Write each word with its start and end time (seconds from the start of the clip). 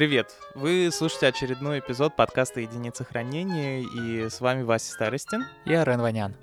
Привет! 0.00 0.30
Вы 0.54 0.88
слушаете 0.90 1.26
очередной 1.26 1.80
эпизод 1.80 2.16
подкаста 2.16 2.60
«Единица 2.60 3.04
хранения», 3.04 3.80
и 3.82 4.30
с 4.30 4.40
вами 4.40 4.62
Вася 4.62 4.92
Старостин. 4.92 5.44
И 5.66 5.74
Арен 5.74 6.00
Ванян. 6.00 6.34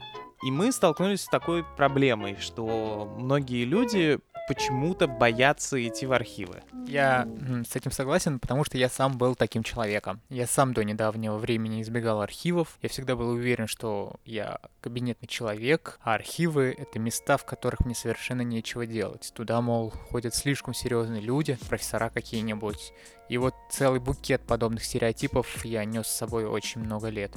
И 0.43 0.51
мы 0.51 0.71
столкнулись 0.71 1.21
с 1.21 1.27
такой 1.27 1.63
проблемой, 1.63 2.37
что 2.39 3.11
многие 3.17 3.65
люди 3.65 4.19
почему-то 4.47 5.07
боятся 5.07 5.85
идти 5.85 6.05
в 6.05 6.13
архивы. 6.13 6.63
Я 6.87 7.27
с 7.69 7.75
этим 7.75 7.91
согласен, 7.91 8.39
потому 8.39 8.63
что 8.63 8.77
я 8.77 8.87
сам 8.87 9.17
был 9.17 9.35
таким 9.35 9.61
человеком. 9.61 10.21
Я 10.29 10.47
сам 10.47 10.73
до 10.73 10.85
недавнего 10.85 11.37
времени 11.37 11.81
избегал 11.81 12.21
архивов. 12.21 12.77
Я 12.81 12.87
всегда 12.87 13.17
был 13.17 13.29
уверен, 13.29 13.67
что 13.67 14.15
я 14.23 14.59
кабинетный 14.79 15.27
человек, 15.27 15.99
а 16.01 16.13
архивы— 16.13 16.73
это 16.77 16.97
места, 16.97 17.35
в 17.35 17.45
которых 17.45 17.81
мне 17.81 17.93
совершенно 17.93 18.41
нечего 18.41 18.85
делать. 18.85 19.33
Туда, 19.35 19.59
мол, 19.59 19.89
ходят 19.89 20.33
слишком 20.33 20.73
серьезные 20.73 21.21
люди, 21.21 21.57
профессора 21.67 22.09
какие-нибудь. 22.09 22.93
И 23.27 23.37
вот 23.37 23.53
целый 23.69 23.99
букет 23.99 24.43
подобных 24.43 24.85
стереотипов 24.85 25.65
я 25.65 25.83
нес 25.83 26.07
с 26.07 26.15
собой 26.15 26.45
очень 26.45 26.79
много 26.81 27.09
лет. 27.09 27.35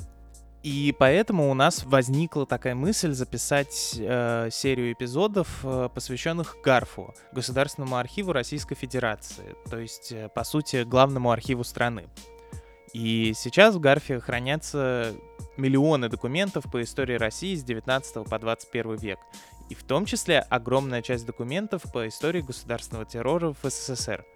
И 0.62 0.94
поэтому 0.98 1.50
у 1.50 1.54
нас 1.54 1.84
возникла 1.84 2.44
такая 2.44 2.74
мысль 2.74 3.12
записать 3.12 3.96
э, 3.98 4.50
серию 4.52 4.92
эпизодов, 4.92 5.60
э, 5.64 5.88
посвященных 5.94 6.58
ГАРФу, 6.62 7.14
Государственному 7.32 7.96
архиву 7.96 8.32
Российской 8.32 8.74
Федерации, 8.74 9.56
то 9.70 9.78
есть, 9.78 10.12
э, 10.12 10.28
по 10.28 10.44
сути, 10.44 10.82
главному 10.82 11.30
архиву 11.30 11.64
страны. 11.64 12.08
И 12.92 13.32
сейчас 13.34 13.74
в 13.74 13.80
ГАРФе 13.80 14.20
хранятся 14.20 15.14
миллионы 15.56 16.10
документов 16.10 16.64
по 16.70 16.82
истории 16.82 17.14
России 17.14 17.54
с 17.54 17.64
19 17.64 18.28
по 18.28 18.38
21 18.38 18.96
век, 18.96 19.18
и 19.70 19.74
в 19.74 19.82
том 19.84 20.04
числе 20.04 20.40
огромная 20.40 21.00
часть 21.00 21.24
документов 21.24 21.84
по 21.90 22.06
истории 22.06 22.42
государственного 22.42 23.06
террора 23.06 23.54
в 23.62 23.70
СССР. 23.70 24.26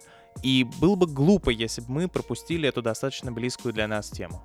И 0.41 0.65
было 0.79 0.95
бы 0.95 1.05
глупо, 1.05 1.51
если 1.51 1.81
бы 1.81 1.91
мы 1.91 2.07
пропустили 2.07 2.67
эту 2.67 2.81
достаточно 2.81 3.31
близкую 3.31 3.73
для 3.73 3.87
нас 3.87 4.09
тему. 4.09 4.41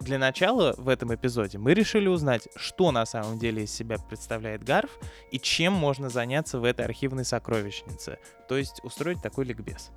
Для 0.00 0.18
начала 0.18 0.74
в 0.76 0.88
этом 0.88 1.14
эпизоде 1.14 1.58
мы 1.58 1.74
решили 1.74 2.06
узнать, 2.06 2.48
что 2.54 2.92
на 2.92 3.06
самом 3.06 3.38
деле 3.38 3.64
из 3.64 3.72
себя 3.72 3.96
представляет 3.98 4.62
Гарф 4.62 4.90
и 5.30 5.38
чем 5.38 5.72
можно 5.72 6.10
заняться 6.10 6.58
в 6.58 6.64
этой 6.64 6.84
архивной 6.84 7.24
сокровищнице, 7.24 8.18
то 8.48 8.56
есть 8.56 8.80
устроить 8.84 9.22
такой 9.22 9.46
ликбез. 9.46 9.90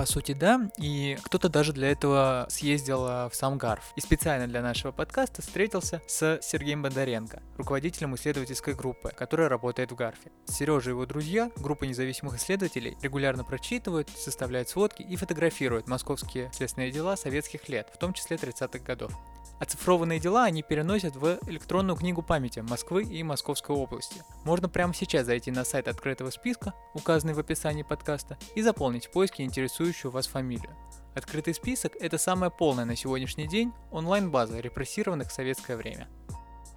По 0.00 0.06
сути, 0.06 0.32
да. 0.32 0.70
И 0.78 1.18
кто-то 1.22 1.50
даже 1.50 1.74
для 1.74 1.90
этого 1.90 2.46
съездил 2.48 3.04
а, 3.04 3.28
в 3.28 3.34
сам 3.34 3.58
Гарф. 3.58 3.92
И 3.96 4.00
специально 4.00 4.46
для 4.46 4.62
нашего 4.62 4.92
подкаста 4.92 5.42
встретился 5.42 6.00
с 6.06 6.38
Сергеем 6.40 6.80
Бондаренко, 6.82 7.42
руководителем 7.58 8.14
исследовательской 8.14 8.72
группы, 8.72 9.10
которая 9.10 9.50
работает 9.50 9.92
в 9.92 9.96
Гарфе. 9.96 10.30
Сережа 10.46 10.88
и 10.88 10.92
его 10.94 11.04
друзья, 11.04 11.50
группа 11.54 11.84
независимых 11.84 12.36
исследователей, 12.36 12.96
регулярно 13.02 13.44
прочитывают, 13.44 14.08
составляют 14.08 14.70
сводки 14.70 15.02
и 15.02 15.16
фотографируют 15.16 15.86
московские 15.86 16.50
следственные 16.54 16.92
дела 16.92 17.14
советских 17.18 17.68
лет, 17.68 17.90
в 17.92 17.98
том 17.98 18.14
числе 18.14 18.38
30-х 18.38 18.78
годов. 18.78 19.12
Оцифрованные 19.60 20.18
дела 20.18 20.44
они 20.44 20.62
переносят 20.62 21.16
в 21.16 21.38
электронную 21.46 21.94
книгу 21.94 22.22
памяти 22.22 22.60
Москвы 22.60 23.04
и 23.04 23.22
Московской 23.22 23.76
области. 23.76 24.22
Можно 24.44 24.70
прямо 24.70 24.94
сейчас 24.94 25.26
зайти 25.26 25.50
на 25.50 25.64
сайт 25.64 25.86
открытого 25.86 26.30
списка, 26.30 26.72
указанный 26.94 27.34
в 27.34 27.38
описании 27.38 27.82
подкаста, 27.82 28.38
и 28.54 28.62
заполнить 28.62 29.06
в 29.06 29.10
поиске 29.10 29.44
интересующую 29.44 30.10
вас 30.10 30.26
фамилию. 30.26 30.74
Открытый 31.14 31.52
список– 31.52 31.94
это 32.00 32.16
самая 32.16 32.48
полная 32.48 32.86
на 32.86 32.96
сегодняшний 32.96 33.46
день 33.46 33.72
онлайн-база 33.90 34.58
репрессированных 34.60 35.28
в 35.28 35.32
советское 35.32 35.76
время. 35.76 36.08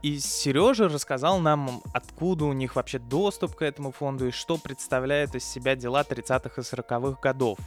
И 0.01 0.19
Сережа 0.19 0.89
рассказал 0.89 1.39
нам, 1.39 1.81
откуда 1.93 2.43
у 2.43 2.51
них 2.51 2.75
вообще 2.75 2.99
доступ 2.99 3.55
к 3.55 3.61
этому 3.61 3.93
фонду 3.93 4.27
и 4.27 4.31
что 4.31 4.57
представляют 4.57 5.33
из 5.35 5.45
себя 5.45 5.77
дела 5.77 6.01
30-х 6.01 6.61
и 6.61 6.65
40-х 6.65 7.21
годов. 7.21 7.57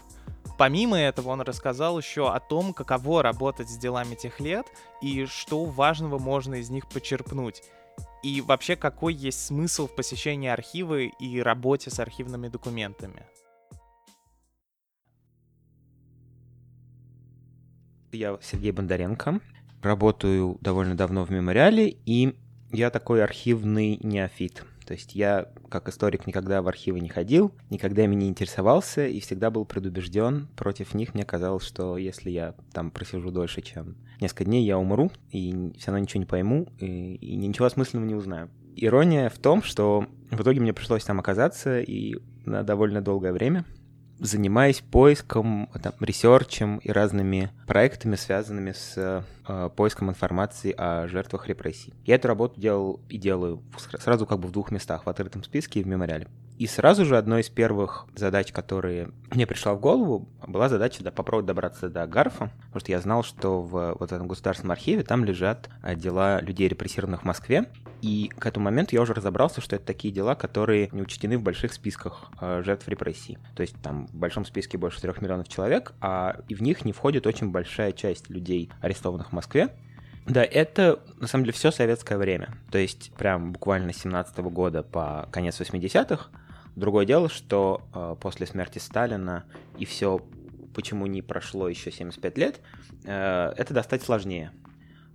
Помимо 0.59 0.99
этого, 0.99 1.29
он 1.29 1.43
рассказал 1.43 1.99
еще 1.99 2.33
о 2.33 2.41
том, 2.41 2.73
каково 2.73 3.23
работать 3.23 3.69
с 3.69 3.77
делами 3.77 4.15
тех 4.15 4.41
лет 4.41 4.67
и 5.03 5.27
что 5.27 5.65
важного 5.67 6.19
можно 6.19 6.55
из 6.55 6.71
них 6.71 6.89
почерпнуть. 6.89 7.63
И 8.23 8.41
вообще, 8.41 8.75
какой 8.75 9.13
есть 9.13 9.47
смысл 9.47 9.87
в 9.87 9.95
посещении 9.95 10.49
архива 10.49 11.01
и 11.01 11.41
работе 11.41 11.91
с 11.91 12.01
архивными 12.01 12.49
документами. 12.49 13.27
Я 18.13 18.39
Сергей 18.41 18.71
Бондаренко, 18.71 19.41
работаю 19.83 20.57
довольно 20.63 20.97
давно 20.97 21.25
в 21.25 21.31
мемориале, 21.31 21.91
и 22.07 22.35
я 22.73 22.91
такой 22.91 23.23
архивный 23.23 23.99
неофит— 24.03 24.65
то 24.87 24.95
есть 24.95 25.15
я, 25.15 25.49
как 25.69 25.89
историк, 25.89 26.27
никогда 26.27 26.63
в 26.63 26.69
архивы 26.69 27.01
не 27.01 27.09
ходил, 27.09 27.53
никогда 27.71 28.05
ими 28.05 28.15
не 28.15 28.29
интересовался 28.29 29.07
и 29.07 29.21
всегда 29.21 29.51
был 29.51 29.65
предубежден 29.65 30.49
против 30.57 30.95
них. 30.95 31.15
Мне 31.15 31.25
казалось, 31.25 31.65
что 31.65 31.99
если 31.99 32.31
я 32.31 32.55
там 32.73 32.91
просижу 32.91 33.31
дольше, 33.31 33.63
чем 33.63 33.97
несколько 34.21 34.45
дней, 34.45 34.65
я 34.65 34.79
умру 34.79 35.11
и 35.31 35.73
все 35.79 35.89
равно 35.89 36.05
ничего 36.05 36.21
не 36.21 36.27
пойму 36.27 36.69
и, 36.79 37.17
и 37.17 37.37
ничего 37.37 37.67
осмысленного 37.67 38.07
не 38.07 38.15
узнаю. 38.15 38.49
Ирония 38.77 39.29
в 39.29 39.39
том, 39.39 39.63
что 39.63 40.07
в 40.31 40.41
итоге 40.41 40.61
мне 40.61 40.73
пришлось 40.73 41.05
там 41.05 41.19
оказаться 41.19 41.81
и 41.81 42.17
на 42.45 42.63
довольно 42.63 43.03
долгое 43.03 43.33
время— 43.33 43.65
занимаясь 44.19 44.81
поиском, 44.81 45.69
там, 45.83 45.93
ресерчем 46.01 46.79
и 46.79 46.91
разными 46.91 47.51
проектами, 47.67 48.17
связанными 48.17 48.73
с 48.73 49.25
э, 49.47 49.71
поиском 49.77 50.11
информации 50.11 50.75
о 50.77 51.07
жертвах 51.09 51.49
репрессий. 51.49 51.93
Я 52.05 52.17
эту 52.17 52.29
работу 52.29 52.61
делал 52.61 53.01
и 53.09 53.19
делаю 53.19 53.63
сразу 53.99 54.27
как 54.27 54.41
бы 54.41 54.49
в 54.49 54.53
двух 54.53 54.71
местах, 54.71 55.05
в 55.05 55.09
открытом 55.09 55.45
списке 55.45 55.81
и 55.81 55.83
в 55.83 55.87
мемориале. 55.87 56.29
И 56.59 56.67
сразу 56.67 57.05
же 57.05 57.19
одной 57.19 57.43
из 57.43 57.51
первых 57.51 58.07
задач, 58.15 58.51
которые 58.51 59.11
мне 59.31 59.47
пришла 59.47 59.75
в 59.75 59.81
голову, 59.81 60.29
была 60.47 60.69
задача 60.69 61.05
да, 61.05 61.11
попробовать 61.11 61.47
добраться 61.47 61.91
до 61.91 62.07
Гарфа, 62.07 62.51
потому 62.67 62.81
что 62.81 62.93
я 62.93 63.01
знал, 63.01 63.23
что 63.23 63.61
в 63.61 63.97
вот 63.99 64.13
этом 64.13 64.27
государственном 64.27 64.73
архиве 64.73 65.03
там 65.03 65.25
лежат 65.25 65.69
э, 65.83 65.95
дела 65.95 66.41
людей, 66.41 66.69
репрессированных 66.69 67.23
в 67.23 67.25
Москве, 67.25 67.69
и 68.01 68.31
к 68.39 68.47
этому 68.47 68.65
моменту 68.65 68.95
я 68.95 69.03
уже 69.03 69.13
разобрался, 69.13 69.61
что 69.61 69.77
это 69.77 69.85
такие 69.85 70.13
дела, 70.13 70.35
которые 70.35 70.89
не 70.93 71.03
учтены 71.03 71.37
в 71.37 71.43
больших 71.43 71.75
списках 71.75 72.31
э, 72.41 72.63
жертв 72.65 72.89
репрессий. 72.89 73.39
То 73.55 73.63
есть 73.63 73.77
там 73.83 74.07
в 74.07 74.15
большом 74.15 74.47
списке 74.47 74.79
больше 74.79 75.01
3 75.01 75.13
миллионов 75.21 75.49
человек, 75.49 75.93
а 76.01 76.41
и 76.49 76.55
в 76.55 76.63
них 76.63 76.85
не 76.85 76.93
входит 76.93 77.27
очень 77.27 77.51
большая 77.51 77.93
часть 77.93 78.31
людей, 78.31 78.71
арестованных 78.81 79.31
в 79.31 79.33
Москве. 79.33 79.71
Да, 80.27 80.43
это 80.43 81.01
на 81.21 81.29
самом 81.29 81.45
деле 81.45 81.53
все 81.53 81.71
советское 81.71 82.19
время. 82.19 82.59
То 82.71 82.79
есть 82.79 83.13
прям 83.15 83.53
буквально 83.53 83.93
с 83.93 83.99
17 83.99 84.39
-го 84.39 84.51
года 84.51 84.83
по 84.83 85.29
конец 85.31 85.61
80-х. 85.61 86.31
Другое 86.77 87.07
дело, 87.07 87.31
что 87.31 87.83
э, 87.95 88.17
после 88.21 88.47
смерти 88.47 88.79
Сталина 88.79 89.45
и 89.79 89.87
все, 89.87 90.21
почему 90.75 91.07
не 91.07 91.23
прошло 91.23 91.69
еще 91.69 91.91
75 91.91 92.39
лет, 92.39 92.61
э, 93.05 93.53
это 93.57 93.73
достать 93.73 94.03
сложнее. 94.03 94.53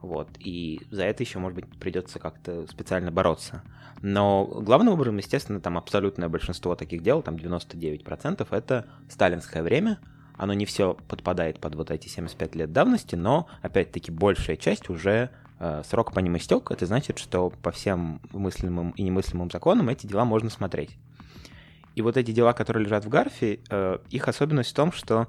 Вот, 0.02 0.30
и 0.40 0.82
за 0.90 1.04
это 1.04 1.22
еще, 1.22 1.38
может 1.38 1.56
быть, 1.56 1.68
придется 1.80 2.18
как-то 2.18 2.66
специально 2.66 3.12
бороться. 3.12 3.62
Но 4.02 4.46
главным 4.46 4.96
образом, 4.96 5.18
естественно, 5.18 5.62
там 5.62 5.78
абсолютное 5.78 6.28
большинство 6.28 6.76
таких 6.76 7.04
дел, 7.04 7.22
там 7.22 7.36
99%, 7.36 8.48
это 8.50 8.88
сталинское 9.08 9.62
время. 9.62 10.00
Оно 10.38 10.54
не 10.54 10.66
все 10.66 10.96
подпадает 11.08 11.60
под 11.60 11.76
вот 11.76 11.92
эти 11.92 12.08
75 12.08 12.56
лет 12.56 12.74
давности, 12.74 13.14
но, 13.16 13.48
опять-таки, 13.62 14.12
большая 14.12 14.58
часть 14.58 14.90
уже 14.90 15.30
э, 15.60 15.84
срок 15.88 16.14
по 16.14 16.20
ним 16.20 16.38
истек. 16.38 16.72
Это 16.72 16.88
значит, 16.88 17.20
что 17.20 17.52
по 17.62 17.70
всем 17.70 18.20
мыслимым 18.34 18.90
и 18.92 19.04
немыслимым 19.04 19.52
законам 19.52 19.90
эти 19.90 20.08
дела 20.08 20.26
можно 20.26 20.50
смотреть. 20.50 20.98
И 21.96 22.02
вот 22.02 22.18
эти 22.18 22.32
дела, 22.32 22.54
которые 22.54 22.86
лежат 22.86 23.06
в 23.06 23.10
Гарфе, 23.10 23.60
э, 23.70 23.98
их 24.10 24.28
особенность 24.28 24.72
в 24.72 24.76
том, 24.76 24.92
что 24.92 25.28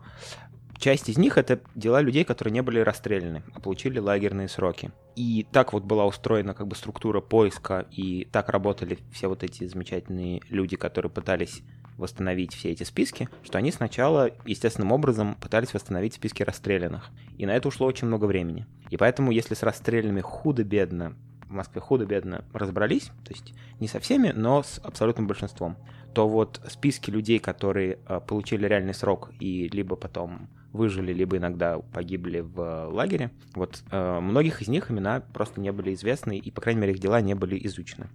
Часть 0.83 1.09
из 1.09 1.17
них 1.17 1.39
это 1.39 1.61
дела 1.77 2.01
людей, 2.01 2.25
которые 2.25 2.51
не 2.51 2.61
были 2.61 2.81
расстреляны, 2.81 3.45
а 3.55 3.61
получили 3.61 4.01
лагерные 4.01 4.49
сроки. 4.49 4.91
И 5.15 5.47
так 5.53 5.73
вот 5.73 5.85
была 5.85 6.07
устроена 6.07 6.55
как 6.55 6.67
бы 6.67 6.75
структура 6.75 7.21
поиска, 7.21 7.87
и 7.93 8.27
так 8.33 8.49
работали 8.49 8.99
все 9.13 9.29
вот 9.29 9.45
эти 9.45 9.65
замечательные 9.65 10.41
люди, 10.49 10.75
которые 10.75 11.09
пытались 11.09 11.63
восстановить 11.99 12.53
все 12.53 12.73
эти 12.73 12.83
списки, 12.83 13.29
что 13.45 13.59
они 13.59 13.71
сначала 13.71 14.33
естественным 14.45 14.91
образом 14.91 15.37
пытались 15.37 15.73
восстановить 15.73 16.15
списки 16.15 16.43
расстрелянных. 16.43 17.11
И 17.39 17.47
на 17.47 17.53
это 17.55 17.69
ушло 17.69 17.87
очень 17.87 18.09
много 18.09 18.25
времени. 18.25 18.67
И 18.91 18.97
поэтому, 18.97 19.31
если 19.31 19.55
с 19.55 19.63
расстрелянными 19.63 20.21
худо-бедно 20.21 21.15
в 21.47 21.53
Москве 21.53 21.81
худо-бедно 21.81 22.45
разобрались, 22.53 23.05
то 23.25 23.33
есть 23.33 23.55
не 23.79 23.87
со 23.87 24.01
всеми, 24.01 24.33
но 24.35 24.65
с 24.65 24.81
абсолютным 24.83 25.29
большинством, 25.29 25.77
то 26.15 26.29
вот 26.29 26.61
списки 26.69 27.11
людей, 27.11 27.39
которые 27.39 27.99
э, 28.07 28.21
получили 28.27 28.67
реальный 28.67 28.95
срок 28.95 29.31
и 29.41 29.69
либо 29.69 29.97
потом 29.97 30.49
выжили, 30.73 31.13
либо 31.13 31.37
иногда 31.37 31.79
погибли 31.79 32.41
в 32.41 32.89
лагере. 32.91 33.31
Вот 33.55 33.83
э, 33.91 34.21
многих 34.21 34.63
из 34.63 34.69
них 34.69 34.91
имена 34.91 35.21
просто 35.33 35.61
не 35.61 35.73
были 35.73 35.95
известны, 35.95 36.39
и, 36.39 36.51
по 36.51 36.61
крайней 36.61 36.81
мере, 36.81 36.93
их 36.93 36.99
дела 36.99 37.21
не 37.21 37.35
были 37.35 37.59
изучены. 37.67 38.09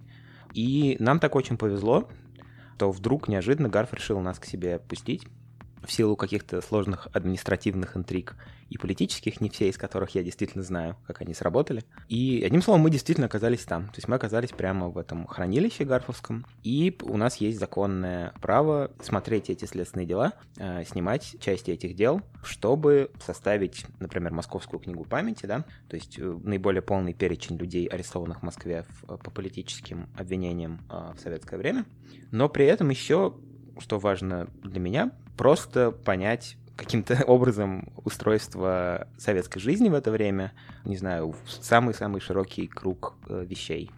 И 0.54 0.98
нам 1.00 1.20
так 1.20 1.36
очень 1.36 1.58
повезло, 1.58 2.10
то 2.78 2.92
вдруг 2.92 3.28
неожиданно 3.28 3.70
Гарф 3.70 3.94
решил 3.94 4.20
нас 4.20 4.40
к 4.40 4.46
себе 4.46 4.80
пустить 4.80 5.28
в 5.88 5.92
силу 5.92 6.16
каких-то 6.16 6.62
сложных 6.62 7.08
административных 7.14 7.96
интриг 7.96 8.36
и 8.70 8.78
политических, 8.78 9.40
не 9.40 9.50
все 9.50 9.70
из 9.70 9.78
которых 9.78 10.16
я 10.16 10.24
действительно 10.24 10.64
знаю, 10.64 10.98
как 11.08 11.22
они 11.22 11.34
сработали. 11.34 11.84
И 12.10 12.44
одним 12.46 12.62
словом, 12.62 12.82
мы 12.82 12.90
действительно 12.90 13.28
оказались 13.28 13.64
там. 13.64 13.86
То 13.88 13.96
есть 13.96 14.08
мы 14.08 14.16
оказались 14.16 14.50
прямо 14.50 14.90
в 14.90 14.98
этом 14.98 15.26
хранилище 15.26 15.86
Гарфовском, 15.86 16.46
и 16.64 16.96
у 17.02 17.16
нас 17.16 17.38
есть 17.38 17.58
законное 17.60 18.34
право 18.42 18.92
смотреть 19.02 19.50
эти 19.50 19.66
следственные 19.66 20.06
дела, 20.06 20.34
э, 20.58 20.84
снимать 20.84 21.38
части 21.40 21.72
этих 21.72 21.96
дел, 21.96 22.22
чтобы 22.44 23.10
составить, 23.26 23.86
например, 24.00 24.34
Московскую 24.34 24.80
книгу 24.82 25.06
памяти, 25.06 25.46
да, 25.46 25.64
то 25.88 25.96
есть 25.96 26.20
э, 26.20 26.40
наиболее 26.44 26.82
полный 26.82 27.14
перечень 27.14 27.58
людей, 27.58 27.88
арестованных 27.88 28.40
в 28.40 28.44
Москве 28.44 28.86
в, 29.02 29.18
по 29.18 29.32
политическим 29.32 30.10
обвинениям 30.18 30.82
э, 30.90 31.14
в 31.16 31.20
советское 31.22 31.58
время. 31.58 31.86
Но 32.32 32.50
при 32.50 32.66
этом 32.66 32.90
еще, 32.90 33.36
что 33.80 34.00
важно 34.00 34.50
для 34.64 34.82
меня, 34.82 35.12
просто 35.38 35.92
понять 35.92 36.58
каким-то 36.76 37.24
образом 37.28 37.90
устройство 38.04 39.08
советской 39.18 39.60
жизни 39.60 39.90
в 39.90 39.94
это 39.94 40.12
время, 40.12 40.54
не 40.84 40.98
знаю, 40.98 41.36
самый-самый 41.48 42.22
широкий 42.22 42.68
круг 42.68 43.16
э, 43.30 43.46
вещей 43.48 43.92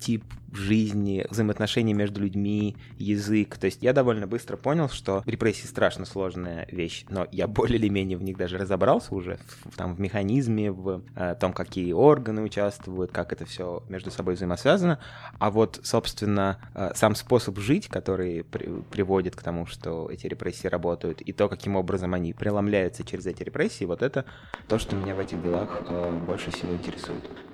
тип 0.00 0.24
жизни, 0.52 1.26
взаимоотношения 1.30 1.94
между 1.94 2.20
людьми, 2.20 2.76
язык. 2.98 3.56
То 3.56 3.66
есть 3.66 3.82
я 3.82 3.92
довольно 3.92 4.26
быстро 4.26 4.56
понял, 4.56 4.88
что 4.88 5.22
репрессии 5.26 5.66
страшно 5.66 6.04
сложная 6.04 6.66
вещь, 6.70 7.04
но 7.08 7.26
я 7.30 7.46
более 7.46 7.78
или 7.78 7.88
менее 7.88 8.18
в 8.18 8.22
них 8.22 8.36
даже 8.36 8.58
разобрался 8.58 9.14
уже, 9.14 9.38
в, 9.64 9.76
там, 9.76 9.94
в 9.94 10.00
механизме, 10.00 10.72
в 10.72 11.02
э, 11.14 11.36
том, 11.40 11.52
какие 11.52 11.92
органы 11.92 12.42
участвуют, 12.42 13.12
как 13.12 13.32
это 13.32 13.44
все 13.44 13.82
между 13.88 14.10
собой 14.10 14.34
взаимосвязано. 14.34 14.98
А 15.38 15.50
вот, 15.50 15.80
собственно, 15.82 16.58
э, 16.74 16.92
сам 16.94 17.14
способ 17.14 17.58
жить, 17.58 17.88
который 17.88 18.44
при, 18.44 18.82
приводит 18.90 19.36
к 19.36 19.42
тому, 19.42 19.66
что 19.66 20.10
эти 20.10 20.26
репрессии 20.26 20.66
работают, 20.66 21.20
и 21.20 21.32
то, 21.32 21.48
каким 21.48 21.76
образом 21.76 22.14
они 22.14 22.32
преломляются 22.32 23.04
через 23.04 23.26
эти 23.26 23.42
репрессии, 23.42 23.84
вот 23.84 24.02
это 24.02 24.24
то, 24.68 24.78
что 24.78 24.96
меня 24.96 25.14
в 25.14 25.20
этих 25.20 25.42
делах 25.42 25.82
э, 25.88 26.20
больше 26.26 26.50
всего 26.50 26.72
интересует. 26.72 27.49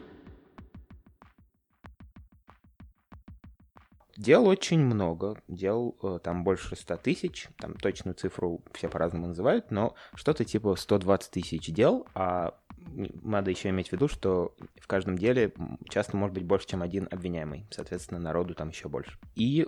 Дел 4.16 4.46
очень 4.46 4.80
много, 4.80 5.40
дел 5.48 5.96
э, 6.02 6.18
там 6.22 6.44
больше 6.44 6.74
100 6.74 6.96
тысяч, 6.98 7.48
там 7.58 7.74
точную 7.74 8.14
цифру 8.14 8.62
все 8.72 8.88
по-разному 8.88 9.28
называют, 9.28 9.70
но 9.70 9.94
что-то 10.14 10.44
типа 10.44 10.76
120 10.76 11.30
тысяч 11.30 11.66
дел, 11.66 12.06
а 12.14 12.54
надо 13.22 13.50
еще 13.50 13.68
иметь 13.70 13.88
в 13.88 13.92
виду, 13.92 14.08
что 14.08 14.54
в 14.80 14.86
каждом 14.86 15.18
деле 15.18 15.52
часто 15.88 16.16
может 16.16 16.34
быть 16.34 16.44
больше, 16.44 16.68
чем 16.68 16.82
один 16.82 17.08
обвиняемый, 17.10 17.66
соответственно, 17.70 18.20
народу 18.20 18.54
там 18.54 18.70
еще 18.70 18.88
больше. 18.88 19.18
И 19.34 19.66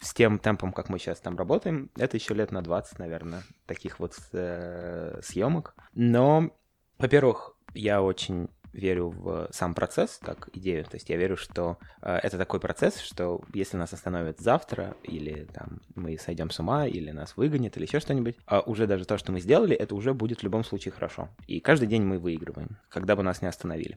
с 0.00 0.14
тем 0.14 0.38
темпом, 0.38 0.72
как 0.72 0.88
мы 0.88 0.98
сейчас 0.98 1.20
там 1.20 1.36
работаем, 1.36 1.90
это 1.96 2.16
еще 2.16 2.34
лет 2.34 2.52
на 2.52 2.62
20, 2.62 2.98
наверное, 2.98 3.42
таких 3.66 3.98
вот 3.98 4.14
э, 4.32 5.20
съемок. 5.22 5.74
Но, 5.94 6.50
во-первых, 6.98 7.56
я 7.74 8.02
очень 8.02 8.48
верю 8.74 9.08
в 9.08 9.48
сам 9.52 9.74
процесс 9.74 10.18
как 10.22 10.48
идею. 10.52 10.84
То 10.84 10.96
есть 10.96 11.08
я 11.08 11.16
верю, 11.16 11.36
что 11.36 11.78
э, 12.02 12.16
это 12.22 12.36
такой 12.36 12.60
процесс, 12.60 12.98
что 12.98 13.40
если 13.54 13.76
нас 13.76 13.92
остановят 13.92 14.40
завтра, 14.40 14.96
или 15.02 15.46
там 15.52 15.80
мы 15.94 16.18
сойдем 16.18 16.50
с 16.50 16.58
ума, 16.58 16.86
или 16.86 17.10
нас 17.10 17.36
выгонят, 17.36 17.76
или 17.76 17.84
еще 17.84 18.00
что-нибудь, 18.00 18.36
а 18.46 18.60
уже 18.60 18.86
даже 18.86 19.04
то, 19.04 19.16
что 19.16 19.32
мы 19.32 19.40
сделали, 19.40 19.74
это 19.76 19.94
уже 19.94 20.12
будет 20.12 20.40
в 20.40 20.42
любом 20.42 20.64
случае 20.64 20.92
хорошо. 20.92 21.28
И 21.46 21.60
каждый 21.60 21.86
день 21.86 22.02
мы 22.02 22.18
выигрываем, 22.18 22.76
когда 22.88 23.16
бы 23.16 23.22
нас 23.22 23.42
не 23.42 23.48
остановили. 23.48 23.96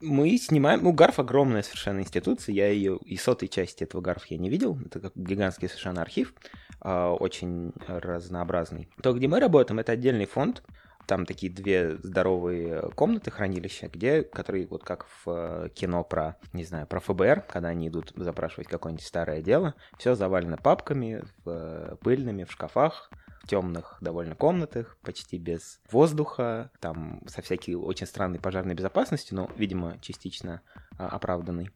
Мы 0.00 0.38
снимаем... 0.38 0.84
Ну, 0.84 0.92
Гарф 0.92 1.18
огромная 1.18 1.62
совершенно 1.62 2.00
институция. 2.00 2.54
Я 2.54 2.68
ее 2.68 2.98
и 2.98 3.16
сотой 3.16 3.48
части 3.48 3.82
этого 3.82 4.00
Гарф 4.00 4.26
я 4.26 4.38
не 4.38 4.48
видел. 4.48 4.78
Это 4.86 5.00
как 5.00 5.12
гигантский 5.16 5.68
совершенно 5.68 6.02
архив, 6.02 6.34
э, 6.82 7.06
очень 7.18 7.72
разнообразный. 7.88 8.88
То, 9.02 9.12
где 9.12 9.26
мы 9.26 9.40
работаем, 9.40 9.80
это 9.80 9.92
отдельный 9.92 10.26
фонд, 10.26 10.62
там 11.08 11.24
такие 11.24 11.50
две 11.50 11.96
здоровые 11.96 12.90
комнаты 12.94 13.30
хранилища, 13.30 13.88
где, 13.88 14.22
которые 14.22 14.66
вот 14.66 14.84
как 14.84 15.06
в 15.06 15.22
э, 15.26 15.68
кино 15.74 16.04
про, 16.04 16.36
не 16.52 16.64
знаю, 16.64 16.86
про 16.86 17.00
ФБР, 17.00 17.46
когда 17.48 17.68
они 17.68 17.88
идут 17.88 18.12
запрашивать 18.14 18.68
какое-нибудь 18.68 19.06
старое 19.06 19.40
дело, 19.40 19.74
все 19.96 20.14
завалено 20.14 20.58
папками, 20.58 21.24
в, 21.44 21.96
пыльными, 22.02 22.44
в 22.44 22.52
шкафах, 22.52 23.10
в 23.42 23.48
темных 23.48 23.96
довольно 24.02 24.34
комнатах, 24.34 24.98
почти 25.02 25.38
без 25.38 25.80
воздуха, 25.90 26.70
там 26.78 27.22
со 27.26 27.40
всякой 27.40 27.74
очень 27.74 28.06
странной 28.06 28.38
пожарной 28.38 28.74
безопасностью, 28.74 29.34
но, 29.34 29.50
видимо, 29.56 29.98
частично 30.02 30.60
а, 30.98 31.08
оправданной. 31.08 31.70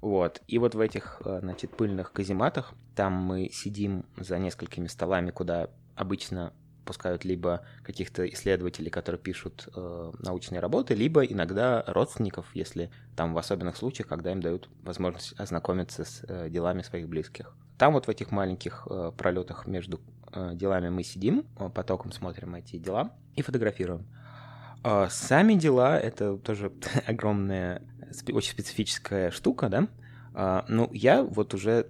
Вот. 0.00 0.40
И 0.46 0.56
вот 0.56 0.74
в 0.74 0.80
этих, 0.80 1.20
э, 1.26 1.40
значит, 1.40 1.76
пыльных 1.76 2.12
казематах 2.12 2.72
там 2.96 3.12
мы 3.12 3.50
сидим 3.50 4.06
за 4.16 4.38
несколькими 4.38 4.86
столами, 4.86 5.30
куда 5.30 5.68
обычно 5.96 6.54
пускают 6.84 7.24
либо 7.24 7.64
каких-то 7.82 8.26
исследователей, 8.28 8.90
которые 8.90 9.20
пишут 9.20 9.68
э, 9.74 10.12
научные 10.20 10.60
работы, 10.60 10.94
либо 10.94 11.24
иногда 11.24 11.84
родственников, 11.86 12.46
если 12.54 12.90
там 13.16 13.34
в 13.34 13.38
особенных 13.38 13.76
случаях, 13.76 14.08
когда 14.08 14.32
им 14.32 14.40
дают 14.40 14.68
возможность 14.82 15.34
ознакомиться 15.38 16.04
с 16.04 16.24
э, 16.28 16.48
делами 16.50 16.82
своих 16.82 17.08
близких. 17.08 17.54
Там 17.78 17.94
вот 17.94 18.06
в 18.06 18.08
этих 18.08 18.30
маленьких 18.30 18.86
э, 18.88 19.12
пролетах 19.16 19.66
между 19.66 20.00
э, 20.32 20.52
делами 20.54 20.90
мы 20.90 21.02
сидим, 21.02 21.46
э, 21.58 21.68
потоком 21.68 22.12
смотрим 22.12 22.54
эти 22.54 22.76
дела 22.76 23.10
и 23.34 23.42
фотографируем. 23.42 24.06
Э, 24.84 25.08
сами 25.10 25.54
дела— 25.54 25.98
это 26.00 26.36
тоже 26.36 26.72
огромная, 27.06 27.82
очень 28.32 28.52
специфическая 28.52 29.30
штука, 29.30 29.68
да? 29.68 29.88
Э, 30.34 30.62
ну, 30.68 30.88
я 30.92 31.22
вот 31.22 31.54
уже 31.54 31.88